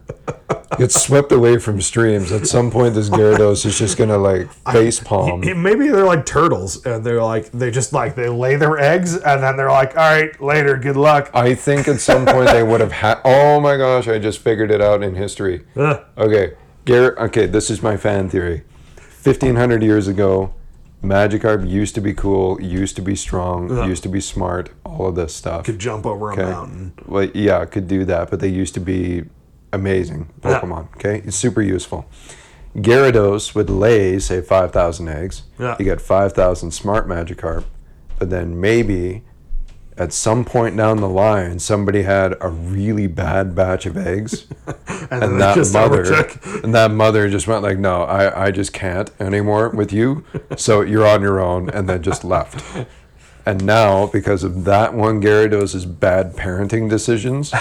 Gets 0.78 1.02
swept 1.02 1.32
away 1.34 1.58
from 1.58 1.82
streams. 1.82 2.32
At 2.32 2.48
some 2.48 2.72
point, 2.72 2.94
this 2.94 3.10
Gyarados 3.10 3.66
is 3.66 3.78
just 3.78 3.98
gonna 3.98 4.18
like 4.18 4.50
face 4.72 5.00
palm. 5.02 5.42
Maybe 5.42 5.90
they're 5.90 6.06
like 6.06 6.26
turtles, 6.26 6.86
and 6.86 7.04
they're 7.04 7.22
like 7.22 7.52
they 7.52 7.72
just 7.72 7.92
like 7.92 8.16
they 8.16 8.30
lay 8.30 8.56
their 8.56 8.78
eggs, 8.78 9.16
and 9.18 9.44
then 9.44 9.58
they're 9.58 9.72
like, 9.72 9.98
all 9.98 10.10
right, 10.10 10.40
later, 10.42 10.78
good 10.78 10.96
luck. 10.96 11.30
I 11.34 11.56
think 11.56 11.88
at 11.90 12.00
some 12.00 12.26
point 12.26 12.50
they 12.52 12.64
would 12.64 12.80
have 12.80 12.92
had. 12.94 13.20
Oh 13.26 13.60
my 13.60 13.76
gosh! 13.76 14.08
I 14.08 14.20
just 14.20 14.40
figured 14.40 14.72
it 14.72 14.82
out 14.82 15.04
in 15.04 15.16
history. 15.16 15.66
Ugh. 15.76 16.02
Okay, 16.18 16.54
Garrett. 16.86 17.18
Okay, 17.18 17.46
this 17.48 17.70
is 17.70 17.82
my 17.82 17.98
fan 17.98 18.30
theory. 18.30 18.64
Fifteen 18.96 19.56
hundred 19.58 19.84
years 19.84 20.08
ago, 20.08 20.54
Magikarp 21.04 21.68
used 21.70 21.96
to 21.96 22.02
be 22.02 22.14
cool, 22.14 22.62
used 22.62 22.96
to 22.98 23.02
be 23.02 23.16
strong, 23.16 23.70
Yeah. 23.76 23.86
used 23.86 24.04
to 24.04 24.10
be 24.10 24.20
smart. 24.20 24.70
All 24.86 25.08
of 25.08 25.16
this 25.16 25.34
stuff. 25.34 25.64
Could 25.66 25.80
jump 25.80 26.06
over 26.06 26.32
a 26.32 26.36
mountain. 26.36 26.92
Well, 27.06 27.30
yeah, 27.34 27.64
could 27.66 27.88
do 27.88 28.04
that, 28.06 28.30
but 28.30 28.40
they 28.42 28.50
used 28.50 28.74
to 28.74 28.80
be 28.82 29.24
amazing 29.72 30.28
Yeah. 30.44 30.60
Pokemon. 30.60 30.88
Okay, 30.98 31.22
it's 31.26 31.38
super 31.38 31.62
useful. 31.62 32.06
Gyarados 32.76 33.56
would 33.56 33.70
lay, 33.70 34.20
say, 34.20 34.42
five 34.42 34.72
thousand 34.72 35.08
eggs. 35.08 35.44
Yeah. 35.58 35.76
You 35.80 35.86
get 35.86 36.02
five 36.02 36.34
thousand 36.34 36.72
smart 36.72 37.08
Magikarp, 37.08 37.64
but 38.20 38.30
then 38.30 38.60
maybe 38.60 39.24
at 39.98 40.14
some 40.14 40.46
point 40.46 40.78
down 40.78 40.98
the 41.02 41.10
line, 41.10 41.60
somebody 41.60 42.04
had 42.04 42.36
a 42.42 42.48
really 42.50 43.08
bad 43.08 43.56
batch 43.56 43.86
of 43.86 43.98
eggs, 43.98 44.46
And, 45.12 45.24
and 45.24 45.42
that 45.42 45.58
mother, 45.74 46.62
and 46.64 46.76
that 46.76 46.92
mother 46.92 47.28
just 47.30 47.48
went 47.48 47.64
like, 47.64 47.80
"No, 47.80 48.04
I, 48.04 48.46
I 48.46 48.52
just 48.52 48.74
can't 48.74 49.10
anymore 49.20 49.70
with 49.70 49.92
you. 49.92 50.24
So 50.56 50.82
you're 50.82 51.08
on 51.08 51.24
your 51.24 51.40
own," 51.40 51.68
and 51.72 51.90
then 51.90 52.04
just 52.04 52.24
left. 52.24 52.64
And 53.44 53.66
now, 53.66 54.06
because 54.06 54.44
of 54.44 54.66
that 54.66 54.94
one 54.94 55.20
Gyarados' 55.20 56.00
bad 56.00 56.36
parenting 56.36 56.88
decisions, 56.92 57.52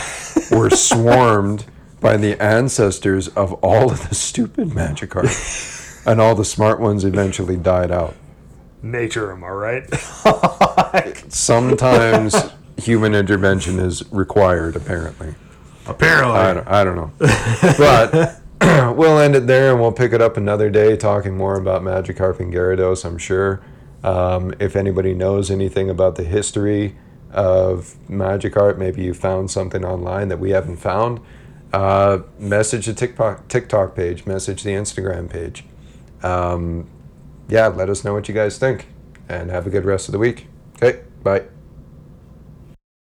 we're 0.50 0.68
swarmed 0.68 1.64
by 2.00 2.18
the 2.18 2.38
ancestors 2.42 3.28
of 3.28 3.54
all 3.64 3.90
of 3.90 4.06
the 4.10 4.14
stupid 4.14 4.68
Magikarp. 4.68 6.06
and 6.06 6.20
all 6.20 6.34
the 6.34 6.44
smart 6.44 6.80
ones 6.80 7.04
eventually 7.04 7.56
died 7.56 7.90
out. 7.90 8.14
Nature, 8.82 9.32
am 9.32 9.42
I 9.42 9.48
right? 9.48 9.94
Sometimes 11.32 12.36
human 12.76 13.14
intervention 13.14 13.78
is 13.78 14.04
required, 14.12 14.76
apparently. 14.76 15.34
Apparently. 15.88 16.36
I 16.36 16.54
don't, 16.54 16.68
I 16.68 16.84
don't 16.84 16.96
know. 16.96 17.12
But 17.78 18.40
we'll 18.96 19.18
end 19.18 19.36
it 19.36 19.46
there 19.46 19.70
and 19.72 19.80
we'll 19.80 19.92
pick 19.92 20.12
it 20.12 20.20
up 20.20 20.36
another 20.36 20.68
day 20.68 20.96
talking 20.96 21.36
more 21.36 21.56
about 21.56 21.82
Magikarp 21.82 22.40
and 22.40 22.52
Gyarados, 22.52 23.04
I'm 23.04 23.18
sure. 23.18 23.62
Um, 24.02 24.52
if 24.58 24.76
anybody 24.76 25.14
knows 25.14 25.50
anything 25.50 25.90
about 25.90 26.16
the 26.16 26.24
history 26.24 26.96
of 27.30 27.94
Magikarp, 28.08 28.78
maybe 28.78 29.02
you 29.02 29.14
found 29.14 29.50
something 29.50 29.84
online 29.84 30.28
that 30.28 30.38
we 30.38 30.50
haven't 30.50 30.78
found, 30.78 31.20
uh, 31.72 32.20
message 32.38 32.86
the 32.86 32.94
TikTok, 32.94 33.48
TikTok 33.48 33.94
page, 33.94 34.26
message 34.26 34.62
the 34.62 34.70
Instagram 34.70 35.30
page. 35.30 35.64
Um, 36.22 36.88
yeah, 37.48 37.68
let 37.68 37.88
us 37.88 38.04
know 38.04 38.14
what 38.14 38.28
you 38.28 38.34
guys 38.34 38.58
think 38.58 38.88
and 39.28 39.50
have 39.50 39.66
a 39.66 39.70
good 39.70 39.84
rest 39.84 40.08
of 40.08 40.12
the 40.12 40.18
week. 40.18 40.48
Okay, 40.76 41.02
bye. 41.22 41.44